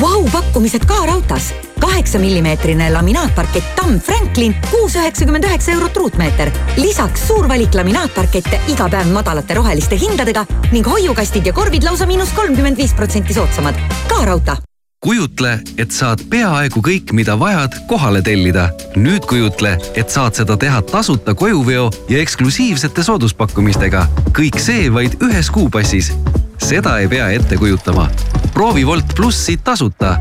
Vau 0.00 0.20
pakkumised 0.32 0.84
ka 0.86 1.00
raudtees 1.08 1.54
kaheksa 1.80 2.18
millimeetrine 2.18 2.90
laminaatparkett 2.92 3.74
Tamm 3.76 3.98
Franklin, 4.00 4.54
kuus 4.70 4.94
üheksakümmend 5.00 5.48
üheksa 5.48 5.72
eurot 5.72 5.96
ruutmeeter. 5.96 6.52
lisaks 6.76 7.26
suur 7.28 7.48
valik 7.48 7.74
laminaatparkette 7.74 8.60
iga 8.76 8.90
päev 8.92 9.08
madalate 9.16 9.56
roheliste 9.56 9.98
hindadega 9.98 10.44
ning 10.72 10.86
hoiukastid 10.86 11.46
ja 11.46 11.56
korvid 11.56 11.88
lausa 11.88 12.06
miinus 12.06 12.36
kolmkümmend 12.36 12.76
viis 12.76 12.94
protsenti 12.94 13.34
soodsamad. 13.34 13.80
ka 14.08 14.24
raudtee 14.24 14.73
kujutle, 15.04 15.58
et 15.78 15.92
saad 15.92 16.22
peaaegu 16.32 16.80
kõik, 16.84 17.12
mida 17.12 17.36
vajad, 17.38 17.76
kohale 17.90 18.22
tellida. 18.24 18.70
nüüd 18.96 19.26
kujutle, 19.28 19.74
et 20.00 20.10
saad 20.10 20.38
seda 20.38 20.56
teha 20.56 20.80
tasuta 20.82 21.34
kojuveo 21.34 21.90
ja 22.08 22.22
eksklusiivsete 22.24 23.04
sooduspakkumistega. 23.04 24.06
kõik 24.32 24.58
see 24.58 24.88
vaid 24.92 25.20
ühes 25.20 25.50
kuupassis. 25.50 26.12
seda 26.58 26.98
ei 26.98 27.08
pea 27.08 27.28
ette 27.36 27.56
kujutama. 27.56 28.08
Proovi 28.54 28.86
Wolt 28.86 29.14
plussi 29.16 29.56
tasuta 29.56 30.16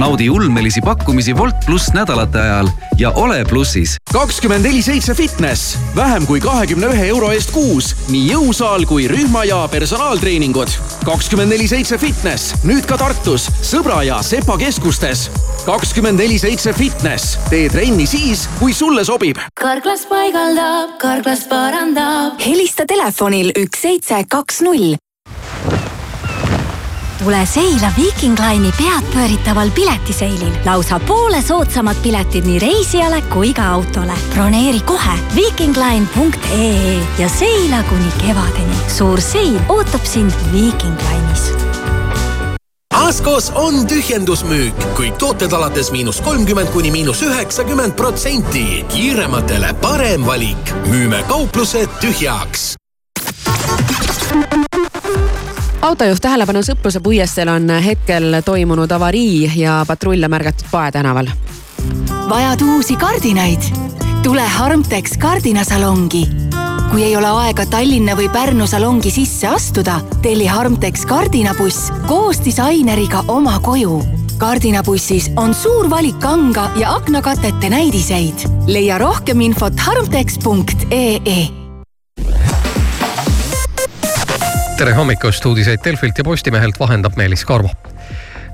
naudi 0.00 0.30
ulmelisi 0.30 0.80
pakkumisi 0.80 1.34
Wolt 1.34 1.56
pluss 1.66 1.92
nädalate 1.92 2.40
ajal 2.40 2.68
ja 2.98 3.10
ole 3.10 3.44
plussis. 3.44 3.96
kakskümmend 4.12 4.64
neli 4.64 4.82
seitse 4.82 5.14
fitness, 5.14 5.78
vähem 5.96 6.26
kui 6.26 6.40
kahekümne 6.40 6.86
ühe 6.86 7.08
euro 7.08 7.30
eest 7.36 7.50
kuus, 7.50 7.92
nii 8.08 8.30
jõusaal 8.32 8.86
kui 8.88 9.08
rühma 9.08 9.44
ja 9.44 9.68
personaaltreeningud. 9.68 10.72
kakskümmend 11.04 11.52
neli 11.52 11.68
seitse 11.68 11.98
fitness, 11.98 12.54
nüüd 12.64 12.86
ka 12.88 12.96
Tartus, 12.98 13.50
Sõbra 13.62 14.00
ja 14.06 14.22
Sepa 14.22 14.56
keskustes. 14.58 15.30
kakskümmend 15.66 16.18
neli 16.18 16.38
seitse 16.38 16.72
fitness, 16.72 17.36
tee 17.50 17.68
trenni 17.68 18.06
siis, 18.06 18.48
kui 18.58 18.72
sulle 18.72 19.04
sobib. 19.04 19.36
karklas 19.60 20.06
paigaldab, 20.08 20.96
karklas 20.98 21.44
parandab. 21.44 22.40
helista 22.46 22.86
telefonil 22.86 23.52
üks 23.56 23.82
seitse 23.82 24.24
kaks 24.28 24.60
null 24.64 24.96
tule 27.24 27.46
seila 27.46 27.92
Viiking 27.96 28.38
Line'i 28.38 28.72
peadpööritaval 28.78 29.70
piletiseilil. 29.70 30.52
lausa 30.64 31.00
poole 31.00 31.42
soodsamad 31.42 31.96
piletid 32.02 32.44
nii 32.44 32.58
reisijale 32.58 33.22
kui 33.22 33.54
ka 33.54 33.66
autole. 33.72 34.12
broneeri 34.34 34.80
kohe 34.80 35.18
viikingline.ee 35.34 37.06
ja 37.18 37.28
seila 37.28 37.82
kuni 37.82 38.12
kevadeni. 38.26 38.76
suur 38.96 39.20
seil 39.20 39.60
ootab 39.68 40.04
sind 40.04 40.32
Viiking 40.52 40.96
Line'is 41.10 41.52
Askos 42.94 43.52
on 43.54 43.86
tühjendusmüük, 43.86 44.74
kõik 44.94 45.16
tooted 45.18 45.52
alates 45.52 45.90
miinus 45.90 46.20
kolmkümmend 46.20 46.68
kuni 46.72 46.90
miinus 46.90 47.22
üheksakümmend 47.22 47.92
protsenti. 47.92 48.84
kiirematele 48.88 49.74
parem 49.80 50.26
valik. 50.26 50.74
müüme 50.86 51.24
kauplused 51.28 51.88
tühjaks 52.00 52.74
autojuht 55.82 56.20
tähelepanu 56.22 56.62
Sõpruse 56.64 57.00
puiesteel 57.00 57.48
on 57.48 57.70
hetkel 57.84 58.40
toimunud 58.44 58.90
avarii 58.92 59.50
ja 59.56 59.80
patrulle 59.88 60.28
märgatud 60.28 60.68
Pae 60.70 60.92
tänaval. 60.92 61.30
vajad 62.28 62.62
uusi 62.62 62.96
kardinaid? 62.96 63.62
tule 64.22 64.42
Harmtex 64.42 65.16
kardinasalongi. 65.18 66.28
kui 66.90 67.04
ei 67.04 67.16
ole 67.16 67.26
aega 67.26 67.66
Tallinna 67.66 68.16
või 68.16 68.28
Pärnu 68.28 68.66
salongi 68.66 69.10
sisse 69.10 69.46
astuda, 69.46 70.00
telli 70.22 70.46
Harmtex 70.46 71.06
kardinabuss 71.06 71.92
koos 72.06 72.44
disaineriga 72.44 73.24
oma 73.28 73.60
koju 73.60 74.02
kardinabussis 74.38 75.30
on 75.36 75.54
suur 75.54 75.90
valik 75.90 76.18
kanga 76.20 76.70
ja 76.76 76.94
aknakatete 76.94 77.70
näidiseid. 77.70 78.48
leia 78.66 78.98
rohkem 78.98 79.40
infot 79.40 79.80
harmtex.ee 79.80 81.59
tere 84.80 84.94
hommikust, 84.96 85.44
uudiseid 85.44 85.82
Delfilt 85.84 86.18
ja 86.18 86.24
Postimehelt 86.24 86.78
vahendab 86.80 87.16
Meelis 87.16 87.42
Karmo 87.44 87.68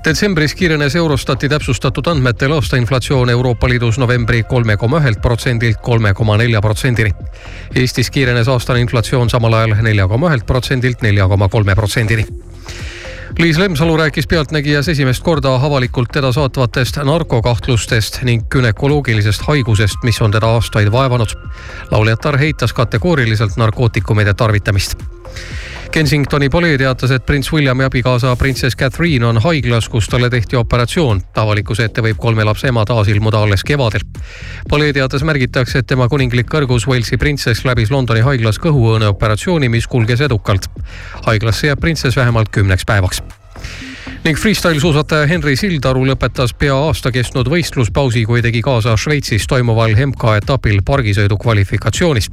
detsembris 0.05 0.55
kiirenes 0.55 0.95
Eurostati 0.99 1.47
täpsustatud 1.49 2.07
andmetel 2.11 2.51
aastainflatsioon 2.51 3.29
Euroopa 3.29 3.69
Liidus 3.69 3.95
novembri 3.97 4.41
kolme 4.43 4.75
koma 4.77 4.99
ühelt 4.99 5.21
protsendilt 5.23 5.79
kolme 5.83 6.11
koma 6.13 6.35
nelja 6.37 6.61
protsendini. 6.61 7.13
Eestis 7.75 8.11
kiirenes 8.11 8.47
aastane 8.51 8.83
inflatsioon 8.83 9.31
samal 9.31 9.55
ajal 9.55 9.77
nelja 9.87 10.07
koma 10.07 10.27
ühelt 10.27 10.43
protsendilt 10.47 11.05
nelja 11.07 11.27
koma 11.31 11.47
kolme 11.47 11.75
protsendini 11.75 12.27
Liis 13.39 13.57
Lemsalu 13.57 13.97
rääkis 13.97 14.27
Pealtnägijas 14.27 14.87
esimest 14.87 15.23
korda 15.23 15.55
avalikult 15.55 16.11
teda 16.11 16.31
saatvatest 16.31 16.99
narkokahtlustest 17.07 18.19
ning 18.27 18.43
günekoloogilisest 18.49 19.47
haigusest, 19.47 20.03
mis 20.03 20.21
on 20.21 20.31
teda 20.31 20.51
aastaid 20.57 20.91
vaevanud. 20.91 21.37
lauljatar 21.91 22.37
heitas 22.37 22.73
kategooriliselt 22.73 23.57
narkootikumide 23.57 24.33
tarvitamist 24.33 24.97
Kensingtoni 25.91 26.49
politsei 26.49 26.77
teatas, 26.77 27.11
et 27.11 27.25
prints 27.25 27.53
Williami 27.53 27.83
abikaasa 27.83 28.35
printsess 28.35 28.77
Catherine 28.77 29.25
on 29.25 29.37
haiglas, 29.41 29.89
kus 29.89 30.07
talle 30.07 30.29
tehti 30.29 30.55
operatsioon. 30.55 31.21
avalikkuse 31.35 31.87
ette 31.87 32.01
võib 32.01 32.19
kolme 32.19 32.43
lapse 32.43 32.67
ema 32.67 32.85
taas 32.85 33.07
ilmuda 33.07 33.41
alles 33.41 33.63
kevadel. 33.63 34.05
politsei 34.69 34.93
teates 34.93 35.23
märgitakse, 35.23 35.79
et 35.79 35.87
tema 35.87 36.09
kuninglik 36.09 36.47
kõrgus 36.53 36.87
Walesi 36.87 37.17
printsess 37.17 37.65
läbis 37.65 37.91
Londoni 37.91 38.21
haiglas 38.21 38.59
kõhuõõneoperatsiooni, 38.59 39.69
mis 39.69 39.87
kulges 39.87 40.21
edukalt. 40.21 40.69
haiglasse 41.25 41.67
jääb 41.67 41.79
printsess 41.79 42.17
vähemalt 42.17 42.49
kümneks 42.49 42.85
päevaks 42.85 43.21
ning 44.23 44.37
freestyle 44.37 44.79
suusataja 44.79 45.27
Henri 45.27 45.55
Sildaru 45.55 46.05
lõpetas 46.07 46.53
pea 46.57 46.75
aasta 46.75 47.11
kestnud 47.11 47.49
võistluspausi, 47.51 48.25
kui 48.25 48.41
tegi 48.41 48.61
kaasa 48.65 48.95
Šveitsis 48.97 49.47
toimuval 49.47 49.95
MK-etapil 49.95 50.81
pargisõidu 50.85 51.37
kvalifikatsioonis. 51.41 52.31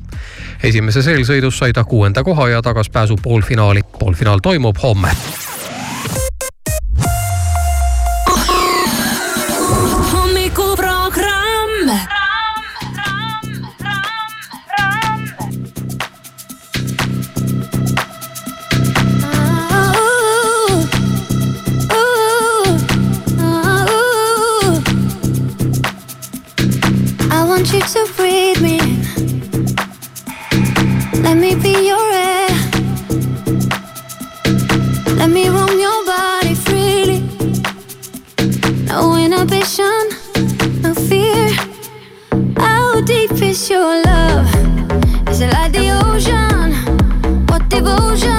esimeses 0.62 1.06
eelsõidus 1.06 1.58
sai 1.58 1.72
ta 1.72 1.84
kuuenda 1.84 2.24
koha 2.24 2.48
ja 2.48 2.62
tagas 2.62 2.90
pääsu 2.90 3.16
poolfinaali. 3.22 3.82
poolfinaal 3.98 4.38
toimub 4.42 4.76
homme 4.82 5.10
No 39.44 39.50
inhibition, 39.50 40.80
no 40.80 40.94
fear. 40.94 41.50
How 42.56 43.02
deep 43.02 43.32
is 43.32 43.68
your 43.68 44.02
love? 44.02 44.48
Is 45.28 45.42
it 45.42 45.52
like 45.52 45.72
the 45.72 45.90
ocean? 46.02 46.72
What 47.48 47.68
devotion? 47.68 48.33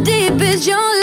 deep 0.00 0.40
is 0.42 0.66
your 0.66 0.95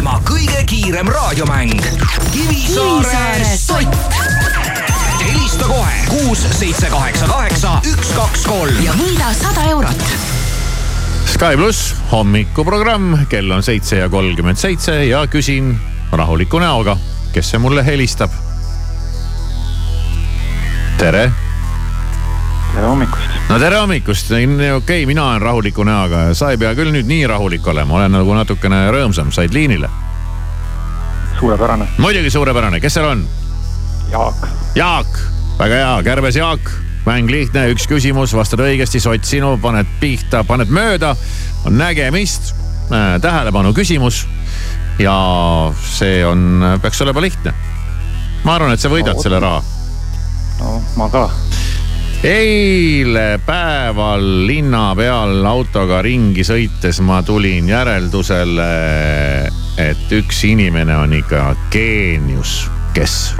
maailma 0.00 0.20
kõige 0.24 0.60
kiirem 0.64 1.08
raadiomäng 1.12 1.80
Kivisaare 2.32 3.56
sott. 3.56 4.14
helista 5.20 5.66
kohe 5.68 5.96
kuus, 6.08 6.44
seitse, 6.56 6.88
kaheksa, 6.88 7.26
kaheksa, 7.28 7.72
üks, 7.84 8.12
kaks, 8.16 8.46
kolm 8.48 8.80
ja 8.84 8.94
võida 8.96 9.32
sada 9.36 9.66
eurot. 9.68 10.04
Sky 11.28 11.58
pluss 11.58 11.92
hommikuprogramm, 12.12 13.26
kell 13.28 13.52
on 13.52 13.62
seitse 13.62 14.00
ja 14.00 14.08
kolmkümmend 14.08 14.60
seitse 14.60 15.04
ja 15.04 15.26
küsin 15.28 15.74
rahuliku 16.12 16.62
näoga, 16.62 16.96
kes 17.34 17.52
see 17.52 17.60
mulle 17.60 17.84
helistab. 17.84 18.32
tere. 20.96 21.30
Tere 22.80 22.88
hommikust. 22.88 23.30
no 23.48 23.58
tere 23.60 23.76
hommikust, 23.76 24.30
okei 24.32 24.70
okay,, 24.72 25.06
mina 25.06 25.24
olen 25.24 25.42
rahuliku 25.42 25.84
näoga, 25.84 26.30
sa 26.34 26.50
ei 26.50 26.58
pea 26.60 26.72
küll 26.78 26.92
nüüd 26.94 27.08
nii 27.08 27.26
rahulik 27.28 27.66
olema, 27.68 27.98
olen 27.98 28.14
nagu 28.16 28.36
natukene 28.36 28.86
rõõmsam, 28.94 29.28
said 29.34 29.52
liinile. 29.52 29.90
suurepärane. 31.38 31.88
muidugi 32.00 32.30
suurepärane, 32.32 32.80
kes 32.80 32.96
seal 32.96 33.10
on? 33.10 33.26
Jaak. 34.10 34.46
Jaak, 34.74 35.20
väga 35.58 35.82
hea, 35.82 35.92
kärbes 36.08 36.40
Jaak, 36.40 36.72
mäng 37.04 37.28
lihtne, 37.30 37.66
üks 37.74 37.84
küsimus, 37.90 38.32
vastad 38.36 38.64
õigesti, 38.64 39.00
sott 39.02 39.28
sinu, 39.28 39.58
paned 39.60 39.88
pihta, 40.00 40.40
paned 40.48 40.72
mööda, 40.72 41.12
on 41.68 41.76
nägemist, 41.76 42.54
tähelepanu 43.20 43.74
küsimus. 43.76 44.24
ja 44.98 45.16
see 45.84 46.24
on, 46.26 46.64
peaks 46.80 47.00
olema 47.04 47.20
lihtne. 47.20 47.52
ma 48.44 48.56
arvan, 48.56 48.72
et 48.72 48.80
sa 48.80 48.88
võidad 48.88 49.20
No, 49.20 49.22
selle 49.22 49.40
raha. 49.40 49.62
no 50.60 50.80
ma 50.96 51.12
ka. 51.12 51.28
Eile 52.24 53.40
päeval 53.46 54.24
linna 54.46 54.90
peal 54.96 55.46
autoga 55.48 56.02
ringi 56.04 56.44
sõites 56.44 57.00
ma 57.00 57.22
tulin 57.24 57.68
järeldusele, 57.70 58.66
et 59.80 60.12
üks 60.12 60.42
inimene 60.50 60.98
on 61.00 61.14
ikka 61.16 61.54
geenius, 61.72 62.66
kes? 62.92 63.32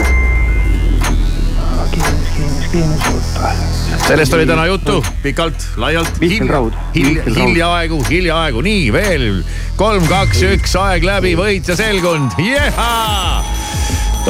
Sellest 4.07 4.35
oli 4.35 4.47
täna 4.47 4.65
juttu. 4.71 5.05
Pikalt, 5.23 5.67
laialt. 5.77 6.21
Mihkel 6.23 6.49
Raud. 6.49 6.73
hiljaaegu, 6.95 8.01
hiljaaegu, 8.09 8.65
nii 8.65 8.89
veel 8.95 9.29
kolm, 9.77 10.09
kaks, 10.09 10.43
üks, 10.55 10.75
aeg 10.81 11.05
läbi, 11.05 11.37
võitja 11.37 11.77
selgunud, 11.77 12.39
jehaa, 12.41 13.45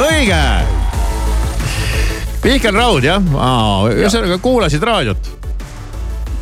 õige. 0.01 0.80
Mihkel 2.45 2.75
Raud 2.75 3.05
jah, 3.05 3.21
ühesõnaga 3.93 4.39
kuulasid 4.43 4.83
raadiot. 4.87 5.29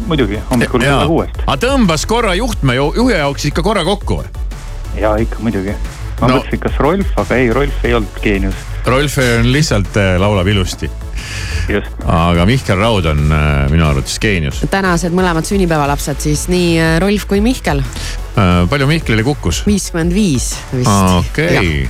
muidugi, 0.07 0.39
hommikul 0.51 0.81
kella 0.81 1.07
kuuest. 1.11 1.41
aga 1.47 1.57
tõmbas 1.67 2.05
korra 2.07 2.35
juhtme 2.39 2.75
ju- 2.77 2.93
juhi 2.97 3.17
jaoks 3.19 3.45
ikka 3.51 3.63
korra 3.67 3.83
kokku 3.85 4.21
või? 4.21 4.29
ja 5.01 5.17
ikka 5.19 5.39
muidugi. 5.43 5.75
ma 6.21 6.27
No. 6.29 6.37
mõtlesin, 6.39 6.59
kas 6.63 6.79
Rolf, 6.79 7.07
aga 7.19 7.35
ei, 7.37 7.51
Rolf 7.53 7.85
ei 7.85 7.95
olnud 7.95 8.17
geenius. 8.23 8.55
Rolf 8.87 9.19
on 9.19 9.53
lihtsalt 9.53 9.97
äh, 9.97 10.17
laulab 10.21 10.47
ilusti. 10.47 10.91
aga 12.07 12.47
Mihkel 12.47 12.79
Raud 12.79 13.05
on 13.07 13.19
äh, 13.33 13.69
minu 13.71 13.87
arvates 13.89 14.19
geenius. 14.23 14.63
tänased 14.71 15.13
mõlemad 15.13 15.45
sünnipäevalapsed 15.51 16.21
siis 16.21 16.47
nii 16.49 16.79
äh, 16.81 16.99
Rolf 17.03 17.27
kui 17.27 17.41
Mihkel, 17.41 17.83
palju 18.71 18.87
Mihklile 18.87 19.23
kukkus? 19.27 19.65
viiskümmend 19.67 20.15
viis 20.15 20.55
vist. 20.73 20.91
okei, 21.19 21.89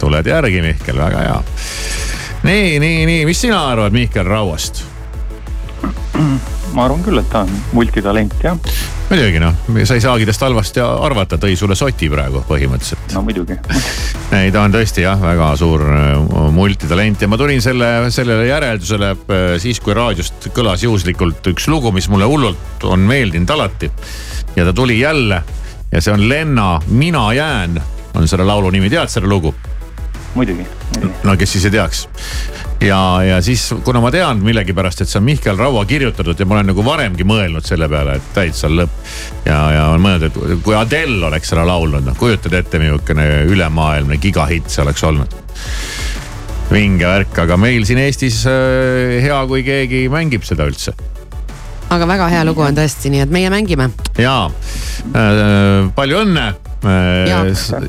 tuled 0.00 0.26
järgi, 0.26 0.62
Mihkel, 0.64 0.96
väga 0.96 1.18
hea. 1.28 1.42
nii, 2.42 2.78
nii, 2.80 3.04
nii, 3.06 3.26
mis 3.28 3.40
sina 3.40 3.60
arvad 3.72 3.92
Mihkel 3.92 4.24
Rauast? 4.24 4.84
ma 6.74 6.84
arvan 6.86 7.02
küll, 7.02 7.18
et 7.18 7.28
ta 7.32 7.42
on 7.44 7.52
multitalent 7.74 8.34
jah. 8.44 8.58
muidugi 9.10 9.40
noh, 9.42 9.56
sa 9.88 9.96
ei 9.98 10.02
saagi 10.04 10.26
tast 10.28 10.44
halvasti 10.44 10.82
arvata, 10.82 11.38
tõi 11.40 11.56
sulle 11.58 11.76
soti 11.78 12.08
praegu 12.12 12.42
põhimõtteliselt. 12.48 13.14
no 13.16 13.24
muidugi. 13.26 13.56
ei, 14.38 14.52
ta 14.54 14.64
on 14.64 14.74
tõesti 14.74 15.04
jah, 15.04 15.18
väga 15.20 15.50
suur 15.60 15.84
äh, 15.84 16.34
multitalent 16.54 17.24
ja 17.24 17.30
ma 17.30 17.38
tulin 17.40 17.62
selle, 17.64 17.90
sellele 18.14 18.46
järeldusele 18.48 19.12
äh, 19.14 19.46
siis, 19.62 19.82
kui 19.82 19.96
raadiost 19.96 20.50
kõlas 20.56 20.84
juhuslikult 20.86 21.50
üks 21.52 21.68
lugu, 21.72 21.92
mis 21.96 22.08
mulle 22.12 22.28
hullult 22.30 22.86
on 22.88 23.08
meeldinud 23.08 23.56
alati. 23.56 23.90
ja 24.56 24.68
ta 24.68 24.72
tuli 24.76 25.00
jälle 25.00 25.42
ja 25.90 26.00
see 26.00 26.14
on 26.14 26.28
Lenna 26.28 26.78
Mina 26.86 27.32
jään, 27.34 27.82
on 28.14 28.28
selle 28.28 28.46
laulu 28.46 28.70
nimi, 28.70 28.90
tead 28.90 29.10
seda 29.10 29.28
lugu? 29.28 29.54
muidugi, 30.34 30.66
muidugi. 30.94 31.14
no 31.24 31.36
kes 31.36 31.52
siis 31.52 31.64
ei 31.66 31.74
teaks. 31.74 32.02
ja, 32.80 33.00
ja 33.26 33.40
siis, 33.42 33.66
kuna 33.84 34.00
ma 34.02 34.10
tean 34.14 34.42
millegipärast, 34.44 35.02
et 35.02 35.10
see 35.10 35.20
on 35.20 35.26
Mihkel 35.26 35.58
Raua 35.58 35.84
kirjutatud 35.88 36.38
ja 36.38 36.46
ma 36.46 36.58
olen 36.58 36.70
nagu 36.72 36.84
varemgi 36.86 37.26
mõelnud 37.26 37.66
selle 37.66 37.88
peale, 37.90 38.18
et 38.20 38.32
täitsa 38.36 38.70
lõpp. 38.72 39.12
ja, 39.44 39.58
ja 39.74 39.86
olen 39.92 40.04
mõelnud, 40.06 40.28
et 40.30 40.64
kui 40.64 40.76
Adele 40.78 41.26
oleks 41.30 41.52
seda 41.52 41.66
laulnud, 41.68 42.06
noh 42.06 42.18
kujutad 42.18 42.54
ette, 42.60 42.82
niisugune 42.82 43.26
ülemaailmne 43.50 44.20
gigahitt 44.22 44.70
see 44.70 44.84
oleks 44.84 45.04
olnud. 45.04 45.38
vinge 46.70 47.06
värk, 47.06 47.38
aga 47.42 47.56
meil 47.58 47.86
siin 47.86 47.98
Eestis 47.98 48.44
äh, 48.46 49.18
hea, 49.24 49.40
kui 49.50 49.64
keegi 49.66 50.06
mängib 50.12 50.46
seda 50.46 50.68
üldse 50.70 50.94
aga 51.90 52.06
väga 52.06 52.30
hea 52.30 52.42
lugu 52.46 52.62
on 52.62 52.76
tõesti, 52.76 53.10
nii 53.10 53.24
et 53.26 53.32
meie 53.34 53.50
mängime. 53.50 53.90
ja 54.18 54.34
äh, 54.46 55.90
palju 55.96 56.24
õnne 56.24 56.50
äh. 56.52 56.69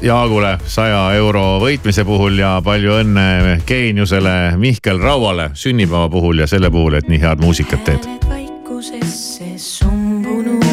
Jaagule 0.01 0.57
saja 0.67 1.13
euro 1.15 1.59
võitmise 1.63 2.03
puhul 2.07 2.39
ja 2.41 2.57
palju 2.63 2.97
õnne 3.01 3.61
geeniusele 3.67 4.57
Mihkel 4.59 4.99
Rauale 4.99 5.51
sünnipäeva 5.53 6.09
puhul 6.11 6.43
ja 6.43 6.47
selle 6.47 6.71
puhul, 6.71 6.99
et 6.99 7.07
nii 7.07 7.21
head 7.21 7.43
muusikat 7.43 7.85
teed. 7.87 8.07
vaikusesse 8.29 9.53
sumbunud. 9.57 10.65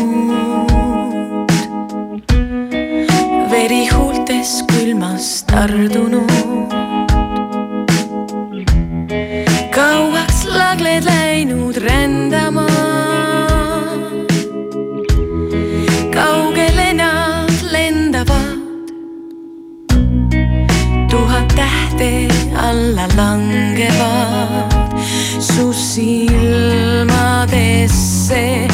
veri 3.50 3.86
huultes 3.92 4.64
külmas 4.72 5.44
tardunud. 5.46 6.27
Silmadesse 25.98 28.67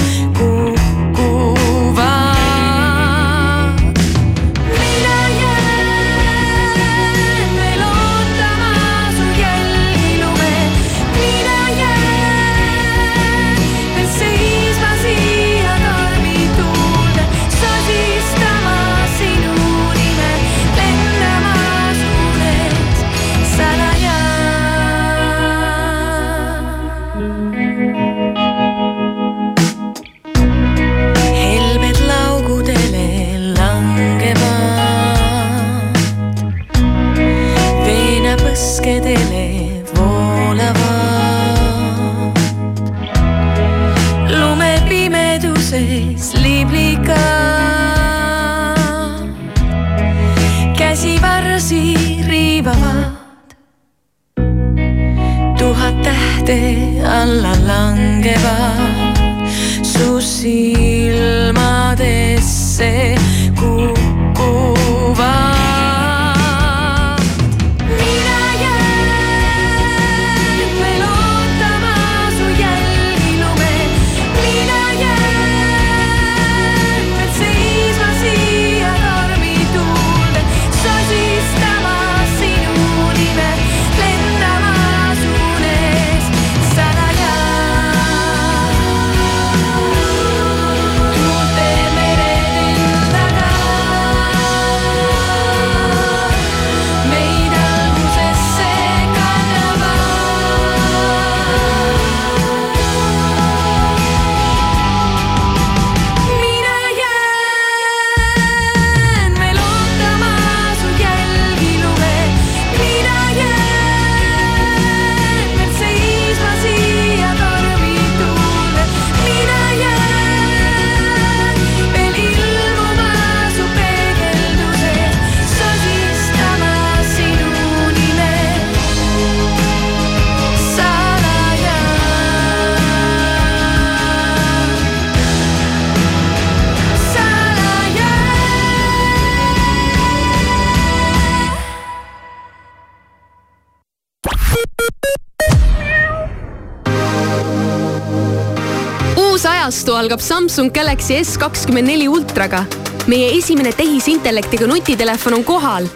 ajastu 149.64 149.94
algab 149.96 150.20
Samsung 150.20 150.68
Galaxy 150.76 151.14
S 151.24 151.38
kakskümmend 151.40 151.88
neli 151.88 152.04
ultraga. 152.08 152.66
meie 153.06 153.30
esimene 153.38 153.70
tehisintellektiga 153.72 154.66
nutitelefon 154.66 155.34
on 155.34 155.44
kohal. 155.44 155.86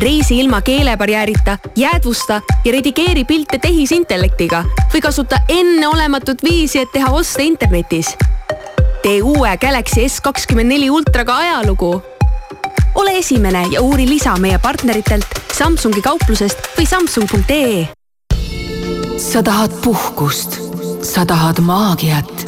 reisi 0.00 0.38
ilma 0.40 0.60
keelebarjäärita, 0.60 1.58
jäädvusta 1.76 2.40
ja 2.64 2.72
redigeeri 2.72 3.24
pilte 3.24 3.58
tehisintellektiga 3.58 4.64
või 4.94 5.00
kasuta 5.00 5.36
enneolematut 5.48 6.42
viisi, 6.42 6.78
et 6.78 6.92
teha 6.92 7.10
oste 7.10 7.42
internetis. 7.42 8.16
tee 9.02 9.20
uue 9.22 9.56
Galaxy 9.60 10.08
S 10.08 10.20
kakskümmend 10.20 10.68
neli 10.68 10.90
ultraga 10.90 11.36
ajalugu. 11.36 12.02
ole 12.94 13.18
esimene 13.18 13.66
ja 13.70 13.82
uuri 13.82 14.08
lisa 14.08 14.36
meie 14.36 14.58
partneritelt 14.58 15.26
Samsungi 15.52 16.00
kauplusest 16.02 16.58
või 16.78 16.86
samsung.ee 16.86 17.88
sa 19.18 19.42
tahad 19.42 19.72
puhkust, 19.82 20.60
sa 21.02 21.26
tahad 21.26 21.58
maagiat, 21.58 22.47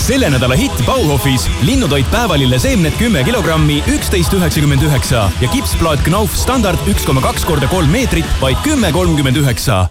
selle 0.00 0.30
nädala 0.30 0.56
hitt 0.58 0.84
Bauhofis 0.86 1.48
linnutoit 1.66 2.10
päevalille 2.10 2.58
seemned 2.62 2.94
kümme 3.00 3.24
kilogrammi, 3.24 3.82
üksteist 3.96 4.36
üheksakümmend 4.36 4.86
üheksa 4.86 5.26
ja 5.40 5.50
kipsplaat 5.52 6.04
Knauf 6.06 6.36
standard 6.36 6.88
üks 6.90 7.08
koma 7.08 7.24
kaks 7.24 7.44
korda 7.48 7.68
kolm 7.72 7.90
meetrit, 7.90 8.28
vaid 8.40 8.60
kümme 8.66 8.92
kolmkümmend 8.92 9.42
üheksa. 9.42 9.86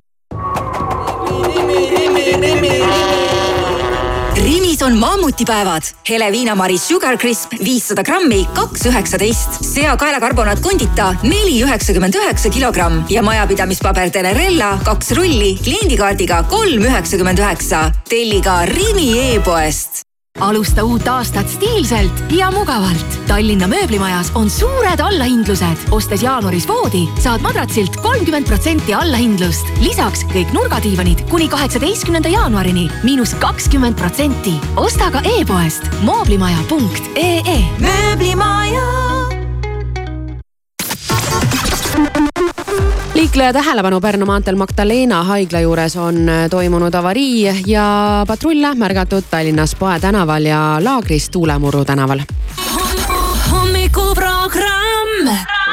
Rimis 4.45 4.81
on 4.81 4.97
mammutipäevad. 4.97 5.81
hele 6.09 6.31
viinamari 6.31 6.77
Sugar 6.77 7.17
Crisp 7.17 7.51
viissada 7.65 8.03
grammi, 8.03 8.45
kaks 8.53 8.85
üheksateist. 8.85 9.57
sea 9.73 9.97
kaelakarbonaat 9.97 10.61
Condita 10.61 11.15
neli 11.23 11.57
üheksakümmend 11.63 12.13
üheksa 12.13 12.49
kilogramm 12.49 13.03
ja 13.09 13.23
majapidamispaber 13.23 14.09
Telerella 14.09 14.77
kaks 14.85 15.11
rulli 15.11 15.55
kliendikaardiga 15.63 16.43
kolm 16.49 16.85
üheksakümmend 16.85 17.41
üheksa. 17.41 17.91
telli 18.09 18.41
ka 18.41 18.65
Rimi 18.65 19.09
e-poest 19.19 20.04
alusta 20.39 20.83
uut 20.83 21.07
aastat 21.07 21.49
stiilselt 21.49 22.23
ja 22.35 22.49
mugavalt. 22.51 23.19
Tallinna 23.27 23.67
mööblimajas 23.71 24.31
on 24.35 24.49
suured 24.49 24.99
allahindlused. 24.99 25.87
ostes 25.91 26.23
jaanuaris 26.23 26.67
voodi, 26.67 27.05
saad 27.19 27.41
madratsilt 27.41 27.95
kolmkümmend 27.95 28.47
protsenti 28.47 28.93
allahindlust. 28.93 29.67
lisaks 29.79 30.25
kõik 30.33 30.51
nurgadiivanid 30.53 31.23
kuni 31.29 31.47
kaheksateistkümnenda 31.49 32.29
jaanuarini 32.29 32.89
miinus 33.03 33.33
kakskümmend 33.39 33.95
protsenti. 33.95 34.59
osta 34.75 35.11
ka 35.11 35.21
e-poest 35.23 35.87
mooblimaja.ee. 36.01 37.59
mööblimaja. 37.79 39.24
Liikleja 43.35 43.53
tähelepanu 43.53 43.99
Pärnu 44.01 44.25
maanteel 44.25 44.55
Magdalena 44.55 45.23
haigla 45.23 45.59
juures 45.59 45.95
on 45.99 46.29
äh, 46.29 46.49
toimunud 46.49 46.93
avarii 46.95 47.63
ja 47.67 48.23
patrulle 48.27 48.75
märgatud 48.75 49.23
Tallinnas 49.29 49.75
Poe 49.75 49.99
tänaval 49.99 50.45
ja 50.45 50.77
Laagris 50.79 51.29
Tuulemurru 51.29 51.85
tänaval. 51.85 52.21
hommikuprogramm. 53.51 55.27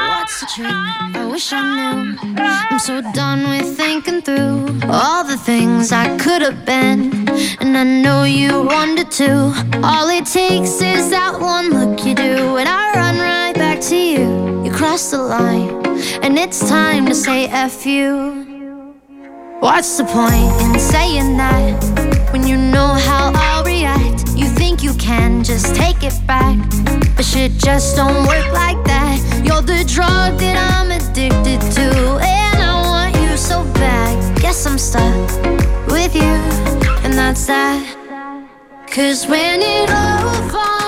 What's 0.07 0.39
the 0.39 0.45
trick? 0.55 1.15
I 1.15 1.31
wish 1.31 1.53
I 1.53 1.61
knew. 1.61 2.17
I'm 2.35 2.79
so 2.79 3.01
done 3.15 3.49
with 3.49 3.77
thinking 3.77 4.21
through 4.21 4.91
all 4.91 5.23
the 5.23 5.37
things 5.45 5.91
I 5.93 6.17
could 6.17 6.41
have 6.41 6.65
been. 6.65 7.29
And 7.61 7.77
I 7.77 7.83
know 8.01 8.25
you 8.25 8.63
wanted 8.63 9.09
to. 9.11 9.53
All 9.83 10.09
it 10.09 10.25
takes 10.25 10.81
is 10.81 11.09
that 11.09 11.39
one 11.39 11.69
look 11.69 12.05
you 12.05 12.13
do, 12.13 12.57
and 12.57 12.67
I 12.67 12.91
run 12.95 13.19
right 13.19 13.55
back 13.55 13.79
to 13.89 13.95
you. 13.95 14.63
You 14.65 14.71
cross 14.71 15.11
the 15.11 15.17
line, 15.19 15.82
and 16.21 16.37
it's 16.37 16.67
time 16.69 17.05
to 17.05 17.15
say 17.15 17.47
F 17.47 17.85
you. 17.85 18.95
What's 19.59 19.97
the 19.97 20.03
point 20.03 20.51
in 20.61 20.79
saying 20.79 21.37
that 21.37 22.31
when 22.31 22.45
you 22.45 22.57
know 22.57 22.87
how 23.07 23.31
I'll 23.35 23.63
react? 23.63 24.27
You 24.35 24.47
think 24.47 24.83
you 24.83 24.93
can 24.95 25.43
just 25.43 25.75
take 25.75 26.03
it 26.03 26.15
back, 26.27 26.57
but 27.15 27.25
shit 27.25 27.51
just 27.53 27.95
don't 27.95 28.27
work 28.27 28.51
like 28.51 28.83
that. 28.85 29.19
You're 29.45 29.61
the 29.61 29.83
drug 29.85 30.39
that 30.39 30.57
I'm 30.71 30.91
addicted 30.91 31.61
to, 31.77 31.87
and 32.21 32.57
I 32.61 32.81
want 32.81 33.15
you 33.15 33.37
so 33.37 33.63
bad. 33.75 34.41
Guess 34.41 34.65
I'm 34.65 34.77
stuck 34.77 35.29
with 35.87 36.15
you, 36.15 36.35
and 37.03 37.13
that's 37.13 37.45
that. 37.47 37.81
Cause 38.87 39.25
when 39.27 39.61
it 39.61 39.89
all 39.89 40.49
falls 40.49 40.82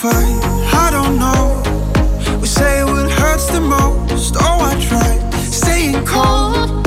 fight, 0.00 0.38
I 0.72 0.90
don't 0.92 1.18
know. 1.18 1.60
We 2.40 2.46
say 2.46 2.84
what 2.84 3.10
hurts 3.10 3.48
the 3.48 3.60
most. 3.60 4.36
Oh, 4.38 4.60
I 4.70 4.74
tried 4.80 5.20
staying 5.52 6.04
cold, 6.06 6.86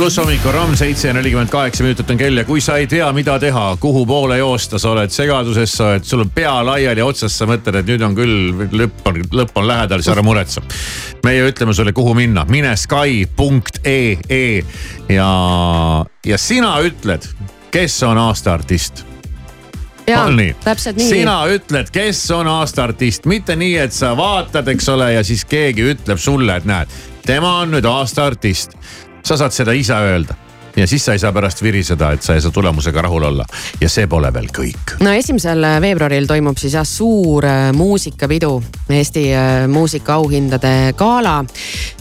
pluss 0.00 0.16
hommikul 0.16 0.52
Ramm 0.52 0.76
seitse 0.76 1.08
ja 1.08 1.12
nelikümmend 1.12 1.50
kaheksa 1.52 1.84
minutit 1.84 2.10
on 2.10 2.16
kell 2.16 2.36
ja 2.40 2.44
kui 2.48 2.60
sa 2.64 2.78
ei 2.80 2.86
tea, 2.88 3.04
mida 3.12 3.34
teha, 3.38 3.76
kuhu 3.80 4.06
poole 4.08 4.38
joosta, 4.38 4.78
sa 4.80 4.94
oled 4.94 5.12
segaduses, 5.12 5.74
sa 5.76 5.90
oled, 5.90 6.06
sul 6.08 6.22
on 6.24 6.30
pea 6.32 6.54
laiali 6.64 7.02
otsas, 7.04 7.34
sa 7.36 7.44
mõtled, 7.44 7.76
et 7.82 7.90
nüüd 7.90 8.04
on 8.06 8.16
küll 8.16 8.64
lõpp 8.80 9.10
on, 9.10 9.18
lõpp 9.42 9.60
on 9.60 9.68
lähedal, 9.68 10.00
siis 10.00 10.14
ära 10.14 10.24
muretse. 10.24 10.62
meie 11.24 11.42
ütleme 11.50 11.74
sulle, 11.76 11.92
kuhu 11.92 12.14
minna, 12.16 12.46
mine 12.48 12.72
Sky.ee 12.80 14.16
ja, 15.12 15.28
ja 16.32 16.38
sina 16.38 16.72
ütled, 16.80 17.28
kes 17.70 18.00
on 18.08 18.18
aasta 18.24 18.56
artist 18.56 19.04
jaa 20.08 20.24
on 20.30 20.36
nii? 20.40 20.56
täpselt 20.64 20.96
nii. 20.96 21.08
sina 21.12 21.36
ütled, 21.52 21.92
kes 21.92 22.24
on 22.30 22.48
aasta 22.48 22.88
artist, 22.88 23.28
mitte 23.28 23.56
nii, 23.56 23.76
et 23.84 23.92
sa 23.92 24.16
vaatad, 24.16 24.72
eks 24.72 24.88
ole, 24.96 25.12
ja 25.18 25.28
siis 25.28 25.44
keegi 25.44 25.92
ütleb 25.92 26.18
sulle, 26.18 26.56
et 26.56 26.64
näed, 26.64 26.88
tema 27.26 27.58
on 27.60 27.76
nüüd 27.76 27.84
aasta 27.84 28.30
artist. 28.32 28.78
Sa 29.22 29.36
saad 29.36 29.52
seda 29.54 29.74
ise 29.74 29.94
öelda 29.94 30.34
ja 30.76 30.86
siis 30.86 31.04
sa 31.04 31.12
ei 31.12 31.18
saa 31.18 31.32
pärast 31.32 31.62
viriseda, 31.62 32.12
et 32.12 32.22
sa 32.22 32.34
ei 32.34 32.40
saa 32.40 32.50
tulemusega 32.54 33.02
rahul 33.02 33.22
olla 33.22 33.44
ja 33.80 33.88
see 33.88 34.06
pole 34.06 34.32
veel 34.34 34.48
kõik. 34.54 34.96
no 35.00 35.12
esimesel 35.12 35.66
veebruaril 35.82 36.28
toimub 36.30 36.58
siis 36.60 36.74
jah 36.78 36.86
suur 36.86 37.46
äh, 37.46 37.70
muusikapidu, 37.76 38.56
Eesti 38.90 39.30
äh, 39.34 39.68
muusikaauhindade 39.68 40.92
gala. 40.98 41.44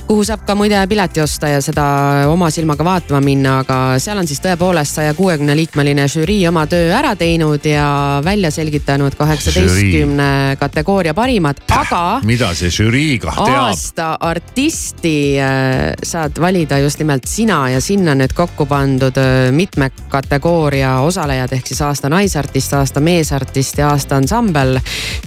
kuhu 0.08 0.24
saab 0.26 0.46
ka 0.46 0.56
muide 0.58 0.80
pileti 0.90 1.22
osta 1.22 1.52
ja 1.52 1.62
seda 1.62 1.86
oma 2.30 2.50
silmaga 2.50 2.86
vaatama 2.86 3.22
minna, 3.22 3.60
aga 3.64 4.00
seal 4.02 4.18
on 4.18 4.28
siis 4.28 4.42
tõepoolest 4.42 4.98
saja 4.98 5.14
kuuekümne 5.14 5.56
liikmeline 5.56 6.08
žürii 6.10 6.48
oma 6.50 6.66
töö 6.70 6.90
ära 6.98 7.16
teinud 7.16 7.66
ja 7.66 8.22
välja 8.26 8.52
selgitanud 8.52 9.16
kaheksateistkümne 9.18 10.58
kategooria 10.60 11.14
parimad, 11.14 11.62
aga 11.70 12.04
mida 12.26 12.54
see 12.58 12.74
žürii 12.74 13.20
kah 13.22 13.38
teab? 13.38 13.70
aasta 13.70 14.12
artisti 14.20 15.38
äh, 15.42 15.94
saad 16.04 16.42
valida 16.42 16.80
just 16.82 17.00
nimelt 17.00 17.30
sina 17.30 17.62
ja 17.70 17.82
sinna 17.82 18.18
nüüd 18.18 18.34
kokku 18.38 18.59
pandud 18.66 19.18
äh, 19.18 19.52
mitme 19.52 19.92
kategooria 20.10 20.98
osalejad 21.06 21.54
ehk 21.54 21.68
siis 21.68 21.82
aasta 21.86 22.10
naisartist, 22.10 22.74
aasta 22.74 23.00
meesartist 23.00 23.78
ja 23.78 23.90
aasta 23.94 24.18
ansambel. 24.18 24.80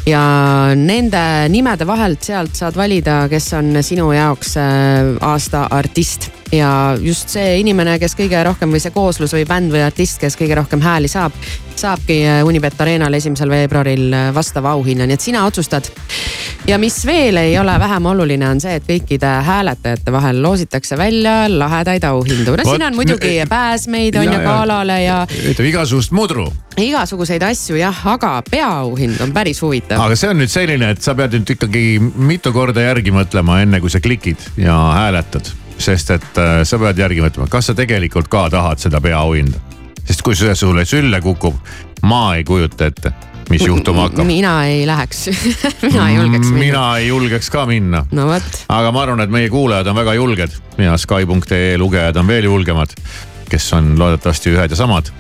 ja 0.07 0.23
nende 0.77 1.49
nimede 1.49 1.87
vahelt 1.87 2.23
sealt 2.23 2.55
saad 2.57 2.77
valida, 2.77 3.29
kes 3.29 3.53
on 3.55 3.77
sinu 3.81 4.13
jaoks 4.13 4.57
aasta 5.21 5.67
artist 5.71 6.42
ja 6.53 6.97
just 7.01 7.29
see 7.33 7.59
inimene, 7.63 7.99
kes 8.03 8.13
kõige 8.19 8.43
rohkem 8.45 8.73
või 8.75 8.81
see 8.83 8.93
kooslus 8.93 9.33
või 9.33 9.47
bänd 9.49 9.73
või 9.73 9.81
artist, 9.87 10.19
kes 10.21 10.37
kõige 10.37 10.57
rohkem 10.59 10.83
hääli 10.85 11.09
saab, 11.09 11.33
saabki 11.81 12.19
äh, 12.29 12.43
Unibet 12.45 12.81
Arenal 12.81 13.15
esimesel 13.17 13.49
veebruaril 13.51 14.13
äh, 14.13 14.27
vastava 14.37 14.75
auhinna, 14.77 15.07
nii 15.09 15.17
et 15.17 15.25
sina 15.25 15.45
otsustad. 15.49 15.89
ja 16.69 16.77
mis 16.79 16.99
veel 17.07 17.37
ei 17.41 17.57
ole 17.59 17.73
vähem 17.81 18.07
oluline, 18.07 18.49
on 18.49 18.61
see, 18.61 18.75
et 18.79 18.85
kõikide 18.87 19.31
hääletajate 19.47 20.13
vahel 20.13 20.43
loositakse 20.43 20.99
välja 21.01 21.47
lahedaid 21.49 22.05
auhindu. 22.05 22.57
no 22.57 22.65
siin 22.69 22.83
on 22.87 22.95
muidugi 23.01 23.33
me- 23.39 23.47
pääsmeid 23.49 24.17
on 24.21 24.25
Ja, 24.29 24.33
ju 24.33 24.41
ja. 24.41 24.45
galale 24.49 25.03
ja 25.03 25.17
ütleme 25.51 25.69
igasugust 25.73 26.13
mudru, 26.13 26.53
igasuguseid 26.77 27.43
asju 27.49 27.77
jah, 27.81 28.05
aga 28.07 28.43
peaauhind 28.51 29.21
on 29.25 29.33
päris 29.33 29.63
huvitav. 29.63 30.01
aga 30.05 30.17
see 30.17 30.29
on 30.31 30.39
nüüd 30.45 30.53
selline, 30.53 30.91
et 30.93 31.03
sa 31.03 31.15
pead 31.15 31.33
nüüd 31.39 31.57
ikkagi 31.57 31.87
mitu 32.17 32.53
korda 32.53 32.85
järgi 32.85 33.11
mõtlema, 33.11 33.63
enne 33.65 33.81
kui 33.81 33.91
sa 33.91 34.01
klikid 34.05 34.37
ja 34.61 34.77
hääletad. 35.01 35.49
Sest 35.83 36.15
et 36.15 36.41
äh, 36.41 36.63
sa 36.69 36.79
pead 36.81 37.03
järgi 37.03 37.25
mõtlema, 37.25 37.51
kas 37.51 37.71
sa 37.71 37.77
tegelikult 37.79 38.31
ka 38.33 38.49
tahad 38.53 38.83
seda 38.83 39.01
peaauhinda. 39.03 39.59
sest 40.05 40.23
kui 40.23 40.37
see 40.39 40.55
sulle 40.59 40.85
sülle 40.89 41.21
kukub, 41.23 41.59
ma 42.03 42.35
ei 42.37 42.45
kujuta 42.45 42.89
ette, 42.91 43.13
mis 43.51 43.65
juhtuma 43.67 44.09
hakkab. 44.09 44.27
mina 44.27 44.55
ei 44.67 44.87
läheks 44.87 45.27
mina 45.87 46.09
ei 46.09 46.17
julgeks 46.17 46.47
minna. 46.47 46.61
mina 46.65 46.85
ei 46.99 47.09
julgeks 47.09 47.51
ka 47.51 47.67
minna. 47.67 48.05
no 48.11 48.27
vot. 48.31 48.63
aga 48.69 48.93
ma 48.93 49.03
arvan, 49.07 49.25
et 49.27 49.35
meie 49.35 49.51
kuulajad 49.51 49.91
on 49.93 49.99
väga 49.99 50.15
julged 50.19 50.57
ja 50.79 50.97
Sky.ee 50.99 51.77
lugejad 51.79 52.17
on 52.17 52.27
veel 52.27 52.49
julgemad, 52.51 52.95
kes 53.51 53.73
on 53.79 53.95
loodetavasti 53.99 54.55
ühed 54.55 54.75
ja 54.75 54.79
samad. 54.79 55.13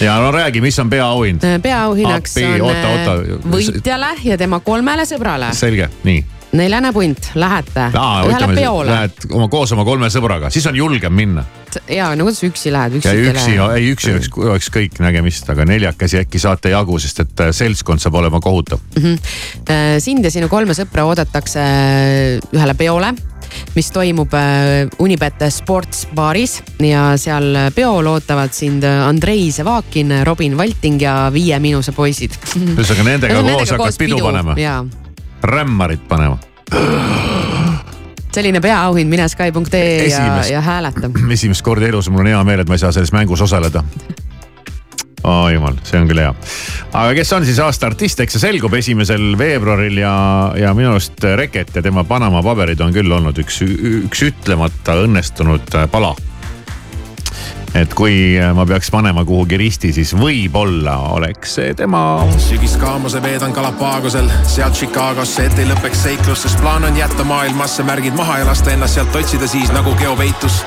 ja 0.00 0.18
no 0.20 0.30
räägi, 0.32 0.60
mis 0.60 0.78
on 0.78 0.90
peaauhind? 0.90 1.48
peaauhinnaks 1.62 2.36
on 2.42 2.68
oota, 2.68 2.88
oota. 2.88 3.18
äh, 3.22 3.50
võitjale 3.56 4.14
ja 4.24 4.38
tema 4.38 4.60
kolmele 4.60 5.06
sõbrale. 5.08 5.52
selge, 5.56 5.90
nii. 6.04 6.41
Neljane 6.56 6.92
punt, 6.92 7.32
lähete 7.34 7.88
Aa, 7.96 8.22
ühele 8.26 8.36
ütleme, 8.36 8.56
peole. 8.58 8.90
Lähed 8.90 9.26
oma 9.32 9.48
koos 9.52 9.72
oma 9.76 9.84
kolme 9.88 10.10
sõbraga, 10.12 10.50
siis 10.52 10.66
on 10.68 10.76
julgem 10.76 11.14
minna. 11.16 11.44
ja 11.88 12.10
no 12.16 12.26
kuidas 12.26 12.42
üksi 12.44 12.72
lähed, 12.72 12.98
üksi 12.98 13.08
ei 13.08 13.26
üksi, 13.30 13.56
ei 13.78 13.90
üksi 13.94 14.12
oleks, 14.12 14.30
oleks 14.36 14.70
kõik 14.74 15.00
nägemist, 15.00 15.48
aga 15.52 15.64
neljakesi 15.68 16.20
äkki 16.20 16.40
saate 16.42 16.74
jagu, 16.74 16.98
sest 17.00 17.24
et 17.24 17.44
äh, 17.46 17.52
seltskond 17.56 18.02
saab 18.02 18.20
olema 18.20 18.40
kohutav. 18.44 18.82
Mhm. 18.98 19.18
Äh, 19.64 19.96
sind 20.04 20.24
ja 20.24 20.32
sinu 20.34 20.50
kolme 20.52 20.76
sõpra 20.76 21.06
oodatakse 21.08 21.62
äh, 21.62 22.50
ühele 22.52 22.76
peole 22.78 23.14
mis 23.76 23.90
toimub 23.92 24.32
Unibet 25.04 25.42
Sports 25.52 26.06
baaris 26.16 26.54
ja 26.80 27.10
seal 27.20 27.58
peol 27.76 28.08
ootavad 28.08 28.54
sind 28.56 28.84
Andrei 28.88 29.50
Sevakin, 29.52 30.14
Robin 30.24 30.56
Valting 30.56 31.02
ja 31.02 31.16
Viie 31.32 31.58
Miinuse 31.60 31.92
poisid. 31.92 32.38
ühesõnaga 32.56 33.04
nendega 33.10 33.42
koos 33.50 33.74
hakkad 33.74 33.98
pidu 34.00 34.22
panema. 34.24 34.56
jaa, 34.56 34.80
rämmarit 35.42 36.08
panema. 36.08 36.38
selline 38.32 38.60
peaauhind, 38.60 39.10
mine 39.10 39.28
Sky.ee 39.28 40.06
ja, 40.08 40.46
ja 40.46 40.60
hääleta. 40.60 41.10
esimest 41.36 41.62
korda 41.62 41.86
elus 41.86 42.10
mul 42.10 42.24
on 42.24 42.32
hea 42.32 42.44
meel, 42.44 42.64
et 42.64 42.68
ma 42.68 42.78
ei 42.78 42.82
saa 42.82 42.92
selles 42.92 43.12
mängus 43.12 43.40
osaleda. 43.40 43.84
aa 45.24 45.50
jumal, 45.50 45.76
see 45.86 46.00
on 46.00 46.08
küll 46.10 46.22
hea. 46.24 46.34
aga 46.92 47.14
kes 47.14 47.32
on 47.32 47.46
siis 47.46 47.60
aasta 47.62 47.90
artist, 47.92 48.20
eks 48.20 48.38
see 48.38 48.46
selgub 48.48 48.74
esimesel 48.74 49.36
veebruaril 49.38 50.00
ja, 50.02 50.14
ja 50.58 50.74
minu 50.74 50.94
arust 50.94 51.24
Reket 51.36 51.76
ja 51.76 51.82
tema 51.82 52.04
Panama 52.04 52.42
paberid 52.42 52.80
on 52.80 52.94
küll 52.94 53.12
olnud 53.12 53.38
üks, 53.44 53.62
üks 54.06 54.26
ütlemata 54.30 54.96
õnnestunud 55.04 55.76
pala. 55.90 56.14
Et 57.78 57.94
kui 57.96 58.36
ma 58.54 58.66
peaks 58.68 58.90
panema 58.92 59.24
kuhugi 59.24 59.56
risti, 59.60 59.92
siis 59.96 60.12
võib-olla 60.16 60.96
oleks 61.16 61.56
see 61.58 61.74
tema. 61.78 62.02
sügiskaamuse 62.42 63.22
veedan 63.22 63.54
Galapagosel, 63.56 64.28
sealt 64.48 64.76
Chicagosse, 64.78 65.46
et 65.48 65.58
ei 65.62 65.68
lõpeks 65.70 66.04
seiklus, 66.06 66.44
sest 66.44 66.60
plaan 66.60 66.84
on 66.88 66.96
jätta 66.96 67.24
maailmasse 67.24 67.86
märgid 67.88 68.16
maha 68.18 68.42
ja 68.42 68.48
lasta 68.48 68.74
ennast 68.74 68.98
sealt 68.98 69.16
otsida 69.16 69.48
siis 69.48 69.72
nagu 69.72 69.94
geopeitus. 70.00 70.62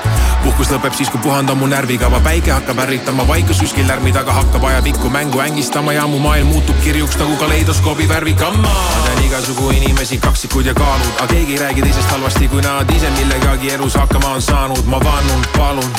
Puhkus 0.46 0.70
lõpeb 0.70 0.94
siis, 0.94 1.10
kui 1.10 1.20
puhandan 1.24 1.58
mu 1.58 1.66
närvikava, 1.70 2.20
päike 2.24 2.52
hakkab 2.54 2.78
ärritama, 2.84 3.26
vaikus 3.28 3.60
kuskil 3.62 3.88
lärmi 3.88 4.12
taga. 4.14 4.34
Hakkab 4.36 4.64
ajapikku 4.70 5.10
mängu 5.10 5.42
ängistama 5.42 5.94
ja 5.96 6.06
mu 6.06 6.20
maailm 6.22 6.52
muutub 6.54 6.78
kirjuks 6.84 7.18
nagu 7.18 7.36
kaleidoskoobi 7.40 8.08
värvikamma. 8.08 8.74
ma 8.74 9.04
tean 9.06 9.24
igasugu 9.26 9.70
inimesi, 9.70 10.18
kaksikud 10.18 10.66
ja 10.66 10.74
kaalud, 10.74 11.14
aga 11.16 11.32
keegi 11.34 11.52
ei 11.52 11.58
räägi 11.58 11.82
teisest 11.82 12.10
halvasti, 12.10 12.48
kui 12.48 12.62
nad 12.62 12.90
ise 12.96 13.10
millegagi 13.18 13.72
elus 13.78 13.94
hakkama 13.94 14.36
on 14.38 14.42
saanud, 14.42 14.84
ma 14.86 15.00
vannun, 15.04 15.48
palun, 15.56 15.90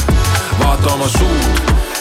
vaata 0.60 0.94
oma 0.94 1.08
suud 1.08 1.77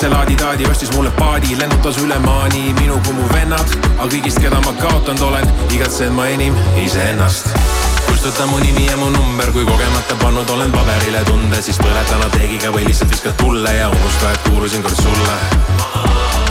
see 0.00 0.08
laadi-taadi 0.08 0.64
ostis 0.70 0.90
mulle 0.96 1.10
paadi, 1.10 1.56
lennutas 1.58 1.98
üle 2.00 2.16
maani 2.24 2.72
minu 2.78 2.96
kui 3.04 3.12
mu 3.12 3.26
vennad, 3.34 3.72
aga 3.98 4.06
kõigist, 4.08 4.38
keda 4.40 4.60
ma 4.64 4.72
kaotanud 4.78 5.24
olen, 5.26 5.50
igatsen 5.76 6.14
ma 6.16 6.24
enim 6.32 6.56
iseennast. 6.80 7.50
kustuta 8.06 8.46
mu 8.46 8.58
nimi 8.62 8.86
ja 8.86 8.96
mu 8.96 9.10
number, 9.10 9.52
kui 9.52 9.64
kogemata 9.64 10.16
pannud 10.22 10.50
olen 10.50 10.72
paberile 10.72 11.20
tunde, 11.28 11.60
siis 11.62 11.76
põleta 11.82 12.16
lateegiga 12.22 12.72
või 12.72 12.86
lihtsalt 12.86 13.12
viskad 13.12 13.36
tulle 13.42 13.74
ja 13.76 13.88
unusta, 13.88 14.32
et 14.32 14.48
kuulusin 14.48 14.82
kord 14.82 15.02
sulle. 15.02 15.36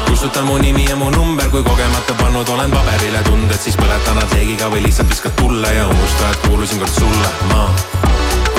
kustuta 0.10 0.46
mu 0.46 0.58
nimi 0.58 0.86
ja 0.86 0.96
mu 0.96 1.10
number, 1.10 1.50
kui 1.50 1.64
kogemata 1.64 2.14
pannud 2.22 2.50
olen 2.50 2.72
paberile 2.72 3.24
tunded, 3.32 3.58
siis 3.58 3.80
põleta 3.82 4.14
lateegiga 4.20 4.70
või 4.70 4.86
lihtsalt 4.86 5.10
viskad 5.10 5.34
tulle 5.42 5.74
ja 5.74 5.88
unusta, 5.88 6.30
et 6.30 6.48
kuulusin 6.48 6.86
kord 6.86 7.02
sulle, 7.02 7.34
ma 7.54 8.09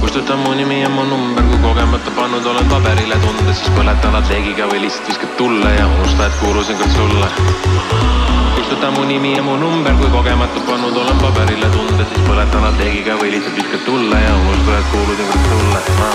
Kustuta 0.00 0.36
mu 0.36 0.54
nimi 0.54 0.80
ja 0.82 0.88
mu 0.88 1.04
number, 1.04 1.42
kui 1.42 1.58
kogemata 1.62 2.10
pannud 2.16 2.46
olen 2.46 2.68
paberile 2.70 3.16
tunded, 3.24 3.54
siis 3.54 3.70
põleta 3.76 4.12
lateegiga 4.12 4.66
või 4.70 4.80
lihtsalt 4.86 5.08
viskad 5.08 5.36
tulle 5.36 5.74
ja 5.74 5.86
unusta, 5.86 6.26
et 6.26 6.40
kuulusin 6.42 6.76
kord 6.78 6.94
sulle 6.96 7.28
kustuta 8.68 8.90
mu 8.90 9.04
nimi 9.04 9.36
ja 9.36 9.42
mu 9.42 9.56
number, 9.56 9.94
kui 9.96 10.10
kogemata 10.10 10.60
pannud 10.66 10.96
olen 10.96 11.18
paberile 11.18 11.66
tunde, 11.72 12.04
siis 12.04 12.20
põletan 12.28 12.62
lateegiga 12.62 13.16
või 13.16 13.30
lihtsalt 13.32 13.56
viskad 13.56 13.80
tulle 13.86 14.20
ja 14.20 14.34
unusta, 14.36 14.78
et 14.78 14.90
kuulusin 14.92 15.26
kord 15.32 15.44
sulle 15.48 15.80
ma. 15.98 16.10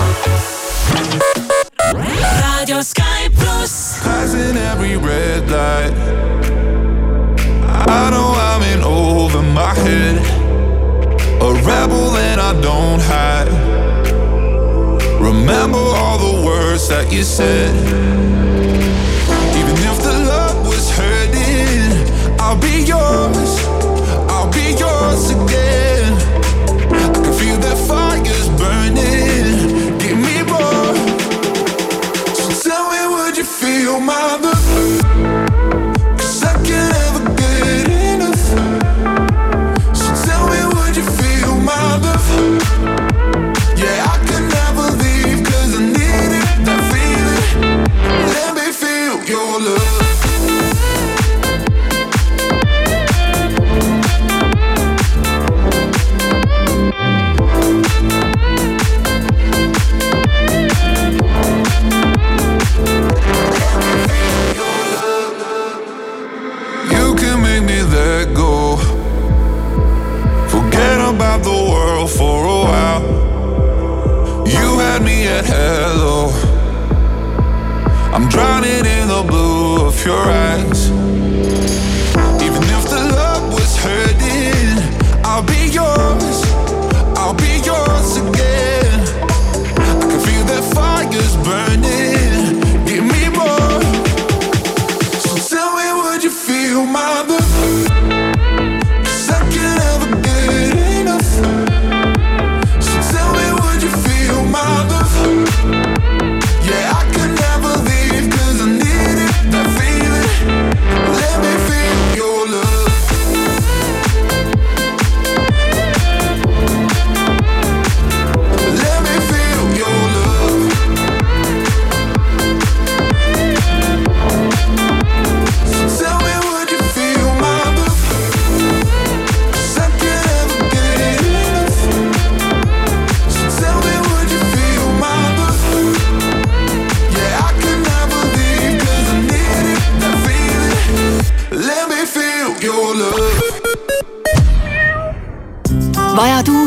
Radio 2.64 2.84
Sky 2.84 3.30
pluss. 3.40 4.00
Passing 4.04 4.58
every 4.58 4.98
red 4.98 5.50
light. 5.50 5.94
I 7.90 8.10
know 8.12 8.34
I'm 8.38 8.62
in 8.62 8.84
over 8.84 9.42
my 9.42 9.74
head. 9.74 10.18
A 11.42 11.54
rebel 11.68 12.12
that 12.12 12.40
I 12.40 12.54
don't 12.62 13.02
hide. 13.02 13.73
Remember 15.24 15.78
all 15.78 16.18
the 16.18 16.46
words 16.46 16.90
that 16.90 17.10
you 17.10 17.24
said. 17.24 18.43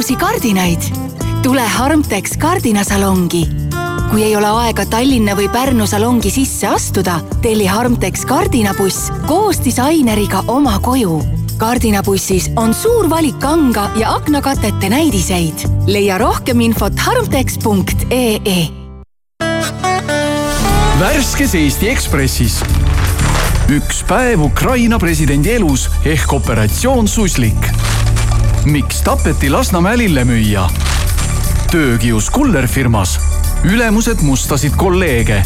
Uusi 0.06 0.16
kardinaid? 0.16 0.82
tule 1.42 1.60
Harmtex 1.60 2.36
kardinasalongi. 2.38 3.48
kui 4.10 4.22
ei 4.22 4.36
ole 4.36 4.46
aega 4.46 4.84
Tallinna 4.86 5.34
või 5.34 5.48
Pärnu 5.50 5.86
salongi 5.86 6.30
sisse 6.30 6.68
astuda, 6.70 7.16
telli 7.42 7.66
Harmtex 7.66 8.22
kardinabuss 8.22 9.10
koos 9.26 9.58
disaineriga 9.64 10.44
oma 10.46 10.78
koju. 10.78 11.24
kardinabussis 11.58 12.52
on 12.56 12.74
suur 12.74 13.10
valik 13.10 13.40
kanga 13.42 13.88
ja 13.96 14.14
aknakatete 14.14 14.88
näidiseid. 14.88 15.66
leia 15.86 16.18
rohkem 16.18 16.60
infot 16.60 16.94
harmtex.ee 16.98 18.70
värskes 21.00 21.54
Eesti 21.54 21.88
Ekspressis. 21.88 22.60
üks 23.68 24.04
päev 24.06 24.46
Ukraina 24.52 24.98
presidendi 24.98 25.50
elus 25.58 25.90
ehk 26.04 26.32
operatsioon 26.32 27.08
Suslik. 27.08 27.75
Miks 28.66 29.02
tapeti 29.02 29.50
Lasnamäe 29.50 29.98
lillemüüja? 29.98 30.68
töökius 31.70 32.30
kullerfirmas. 32.30 33.20
ülemused 33.64 34.20
mustasid 34.22 34.72
kolleege. 34.76 35.42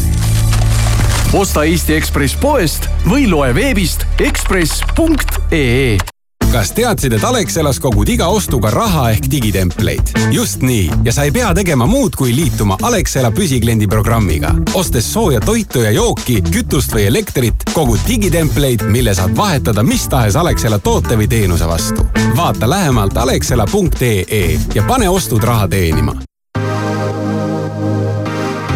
osta 1.33 1.63
Eesti 1.63 1.93
Ekspress 1.93 2.35
poest 2.35 2.89
või 3.05 3.29
loe 3.29 3.55
veebist 3.55 4.05
ekspress.ee 4.19 6.10
kas 6.51 6.71
teadsid, 6.75 7.13
et 7.15 7.23
Alexelas 7.23 7.79
kogud 7.79 8.09
iga 8.11 8.27
ostuga 8.27 8.69
raha 8.73 9.05
ehk 9.13 9.27
digitempleid? 9.31 10.11
just 10.31 10.61
nii 10.61 10.89
ja 11.05 11.13
sa 11.15 11.23
ei 11.23 11.31
pea 11.31 11.53
tegema 11.55 11.85
muud, 11.87 12.15
kui 12.17 12.35
liituma 12.35 12.77
Alexela 12.83 13.31
püsikliendi 13.31 13.87
programmiga. 13.87 14.51
ostes 14.73 15.13
sooja 15.13 15.39
toitu 15.39 15.85
ja 15.85 15.91
jooki, 15.91 16.41
kütust 16.51 16.91
või 16.93 17.07
elektrit, 17.07 17.63
kogud 17.73 17.99
digitempleid, 18.07 18.83
mille 18.83 19.15
saad 19.15 19.35
vahetada 19.37 19.83
mis 19.83 20.07
tahes 20.11 20.35
Alexela 20.35 20.79
toote 20.79 21.15
või 21.15 21.27
teenuse 21.27 21.67
vastu. 21.67 22.05
vaata 22.35 22.69
lähemalt 22.69 23.17
alexela.ee 23.17 24.59
ja 24.75 24.83
pane 24.87 25.09
ostud 25.09 25.43
raha 25.43 25.67
teenima 25.67 26.15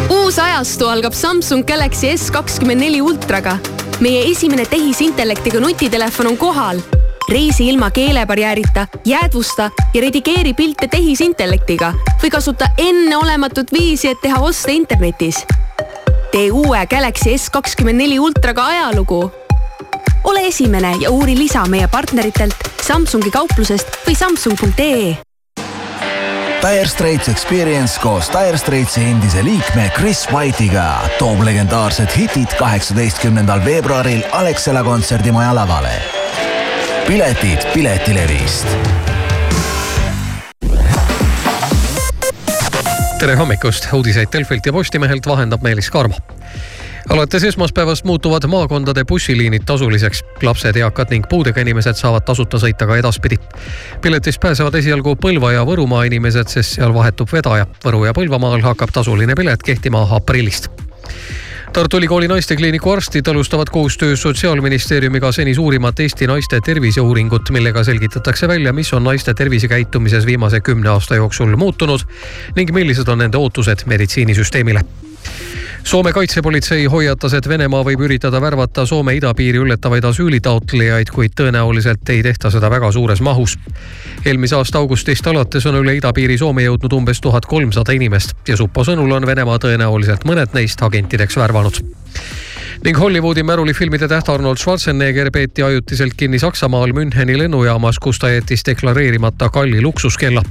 uus 0.09 0.39
ajastu 0.39 0.87
algab 0.87 1.13
Samsung 1.13 1.65
Galaxy 1.67 2.17
S 2.17 2.31
kakskümmend 2.31 2.79
neli 2.79 3.01
ultraga. 3.01 3.57
meie 3.99 4.29
esimene 4.31 4.65
tehisintellektiga 4.65 5.59
nutitelefon 5.59 6.27
on 6.27 6.37
kohal 6.37 6.79
reisi 7.29 7.67
ilma 7.69 7.91
keelebarjäärita, 7.91 8.87
jäädvusta 9.05 9.71
ja 9.93 10.01
redigeeri 10.01 10.53
pilte 10.53 10.87
tehisintellektiga 10.87 11.93
või 12.23 12.29
kasuta 12.29 12.67
enneolematut 12.77 13.71
viisi, 13.73 14.07
et 14.09 14.21
teha 14.21 14.39
oste 14.39 14.71
internetis. 14.71 15.45
tee 16.31 16.51
uue 16.51 16.85
Galaxy 16.85 17.37
S 17.37 17.49
kakskümmend 17.49 17.97
neli 17.97 18.19
ultraga 18.19 18.65
ajalugu. 18.65 19.31
ole 20.23 20.47
esimene 20.47 20.95
ja 20.99 21.11
uuri 21.11 21.37
lisa 21.37 21.65
meie 21.65 21.87
partneritelt 21.87 22.55
Samsungi 22.87 23.31
kauplusest 23.31 23.87
või 24.07 24.15
samsung.ee 24.15 25.17
Dire 26.65 26.87
Straits 26.87 27.27
Experience 27.27 28.01
koos 28.01 28.31
Dire 28.33 28.57
Straitsi 28.57 29.01
endise 29.01 29.43
liikme 29.43 29.91
Chris 29.95 30.27
White'iga 30.33 30.99
toob 31.19 31.43
legendaarsed 31.43 32.17
hitid 32.17 32.57
kaheksateistkümnendal 32.57 33.65
veebruaril 33.65 34.23
Alexela 34.31 34.83
kontserdimaja 34.83 35.55
lavale 35.55 36.14
piletid 37.07 37.59
Piletilevist. 37.73 38.67
tere 43.19 43.35
hommikust, 43.35 43.87
uudiseid 43.93 44.27
Delfilt 44.33 44.65
ja 44.65 44.73
Postimehelt 44.73 45.27
vahendab 45.27 45.61
Meelis 45.61 45.89
Karmo 45.89 46.15
alates 47.09 47.43
esmaspäevast 47.43 48.05
muutuvad 48.05 48.47
maakondade 48.47 49.05
bussiliinid 49.05 49.61
tasuliseks. 49.65 50.23
lapsed, 50.41 50.75
eakad 50.75 51.07
ning 51.09 51.25
puudega 51.29 51.61
inimesed 51.61 51.93
saavad 51.93 52.25
tasuta 52.25 52.57
sõita 52.57 52.87
ka 52.87 52.97
edaspidi. 52.97 53.37
piletist 54.01 54.41
pääsevad 54.41 54.75
esialgu 54.75 55.15
Põlva 55.15 55.51
ja 55.51 55.65
Võrumaa 55.65 56.03
inimesed, 56.03 56.47
sest 56.47 56.75
seal 56.75 56.93
vahetub 56.93 57.29
vedaja. 57.31 57.67
Võru 57.85 58.05
ja 58.05 58.13
Põlvamaal 58.13 58.61
hakkab 58.61 58.89
tasuline 58.91 59.35
pilet 59.35 59.63
kehtima 59.63 60.07
aprillist 60.09 60.69
Tartu 61.75 61.97
Ülikooli 61.97 62.27
naistekliiniku 62.31 62.91
arstid 62.91 63.27
alustavad 63.27 63.67
koostöös 63.71 64.21
Sotsiaalministeeriumiga 64.21 65.31
seni 65.31 65.55
suurimat 65.55 65.99
Eesti 65.99 66.27
naiste 66.27 66.61
terviseuuringut, 66.65 67.49
millega 67.49 67.83
selgitatakse 67.83 68.47
välja, 68.47 68.73
mis 68.73 68.93
on 68.93 69.03
naiste 69.03 69.33
tervisekäitumises 69.33 70.25
viimase 70.25 70.61
kümne 70.61 70.89
aasta 70.89 71.15
jooksul 71.15 71.55
muutunud 71.55 72.07
ning 72.55 72.71
millised 72.71 73.07
on 73.07 73.17
nende 73.17 73.37
ootused 73.37 73.83
meditsiinisüsteemile 73.85 74.85
Soome 75.85 76.13
kaitsepolitsei 76.13 76.85
hoiatas, 76.89 77.33
et 77.37 77.47
Venemaa 77.47 77.83
võib 77.85 78.01
üritada 78.07 78.39
värvata 78.41 78.87
Soome 78.89 79.13
idapiiri 79.19 79.59
ületavaid 79.61 80.07
asüülitaotlejaid, 80.09 81.11
kuid 81.13 81.35
tõenäoliselt 81.37 82.09
ei 82.09 82.23
tehta 82.25 82.49
seda 82.49 82.71
väga 82.73 82.89
suures 82.91 83.21
mahus. 83.21 83.57
eelmise 84.25 84.55
aasta 84.55 84.81
augustist 84.81 85.27
alates 85.27 85.65
on 85.65 85.77
üle 85.83 85.95
idapiiri 85.99 86.37
Soome 86.37 86.65
jõudnud 86.65 86.93
umbes 86.93 87.21
tuhat 87.21 87.45
kolmsada 87.45 87.93
inimest 87.93 88.33
ja 88.47 88.57
Supo 88.57 88.83
sõnul 88.83 89.11
on 89.11 89.27
Venemaa 89.27 89.59
tõenäoliselt 89.59 90.25
mõned 90.25 90.57
neist 90.57 90.81
agentideks 90.81 91.37
värvanud 91.37 91.83
ning 92.83 92.97
Hollywoodi 92.99 93.43
märulifilmide 93.43 94.07
täht 94.07 94.29
Arnold 94.29 94.57
Schwarzenegger 94.57 95.31
peeti 95.31 95.63
ajutiselt 95.63 96.13
kinni 96.17 96.39
Saksamaal 96.39 96.93
Müncheni 96.93 97.37
lennujaamas, 97.37 97.99
kus 97.99 98.19
ta 98.19 98.29
jättis 98.29 98.65
deklareerimata 98.65 99.49
kalli 99.49 99.81
luksuskella. 99.81 100.43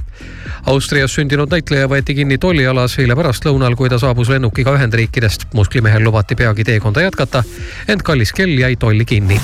Austrias 0.65 1.13
sündinud 1.13 1.51
näitleja 1.51 1.87
võeti 1.87 2.15
kinni 2.15 2.37
tollialas 2.37 2.97
eile 2.99 3.15
pärastlõunal, 3.15 3.75
kui 3.75 3.89
ta 3.89 3.99
saabus 4.01 4.29
lennukiga 4.29 4.73
Ühendriikidest. 4.77 5.47
musklimehel 5.53 6.03
lubati 6.03 6.35
peagi 6.35 6.63
teekonda 6.63 7.01
jätkata, 7.01 7.43
ent 7.87 8.01
kallis 8.01 8.33
kell 8.33 8.59
jäi 8.59 8.75
tolli 8.75 9.05
kinni. 9.05 9.41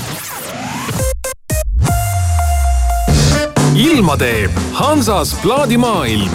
ilma 3.74 4.16
teeb 4.16 4.50
Hansas 4.72 5.34
plaadimaailm 5.42 6.30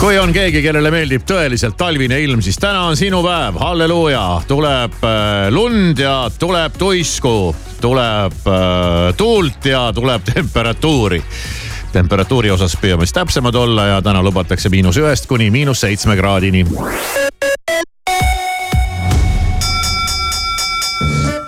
kui 0.00 0.18
on 0.18 0.32
keegi, 0.32 0.62
kellele 0.64 0.90
meeldib 0.90 1.26
tõeliselt 1.28 1.76
talvine 1.78 2.16
ilm, 2.24 2.40
siis 2.42 2.56
täna 2.58 2.86
on 2.88 2.96
sinu 2.96 3.20
päev, 3.22 3.58
halleluuja. 3.60 4.40
tuleb 4.48 4.96
äh, 5.04 5.48
lund 5.52 5.98
ja 6.00 6.30
tuleb 6.38 6.78
tuisku, 6.78 7.54
tuleb 7.80 8.48
äh, 8.48 9.10
tuult 9.16 9.68
ja 9.68 9.90
tuleb 9.94 10.24
temperatuuri 10.34 11.22
temperatuuri 11.92 12.50
osas 12.50 12.76
püüame 12.80 13.04
siis 13.04 13.12
täpsemad 13.12 13.54
olla 13.54 13.86
ja 13.86 14.02
täna 14.02 14.22
lubatakse 14.22 14.68
miinus 14.68 14.96
ühest 14.96 15.26
kuni 15.26 15.50
miinus 15.50 15.80
seitsme 15.80 16.16
kraadini. 16.16 16.64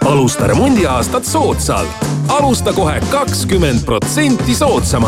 alusta 0.05 0.47
remondiaastat 0.47 1.25
soodsalt. 1.25 2.07
alusta 2.29 2.73
kohe 2.73 3.01
kakskümmend 3.11 3.85
protsenti 3.85 4.55
soodsamalt 4.55 5.03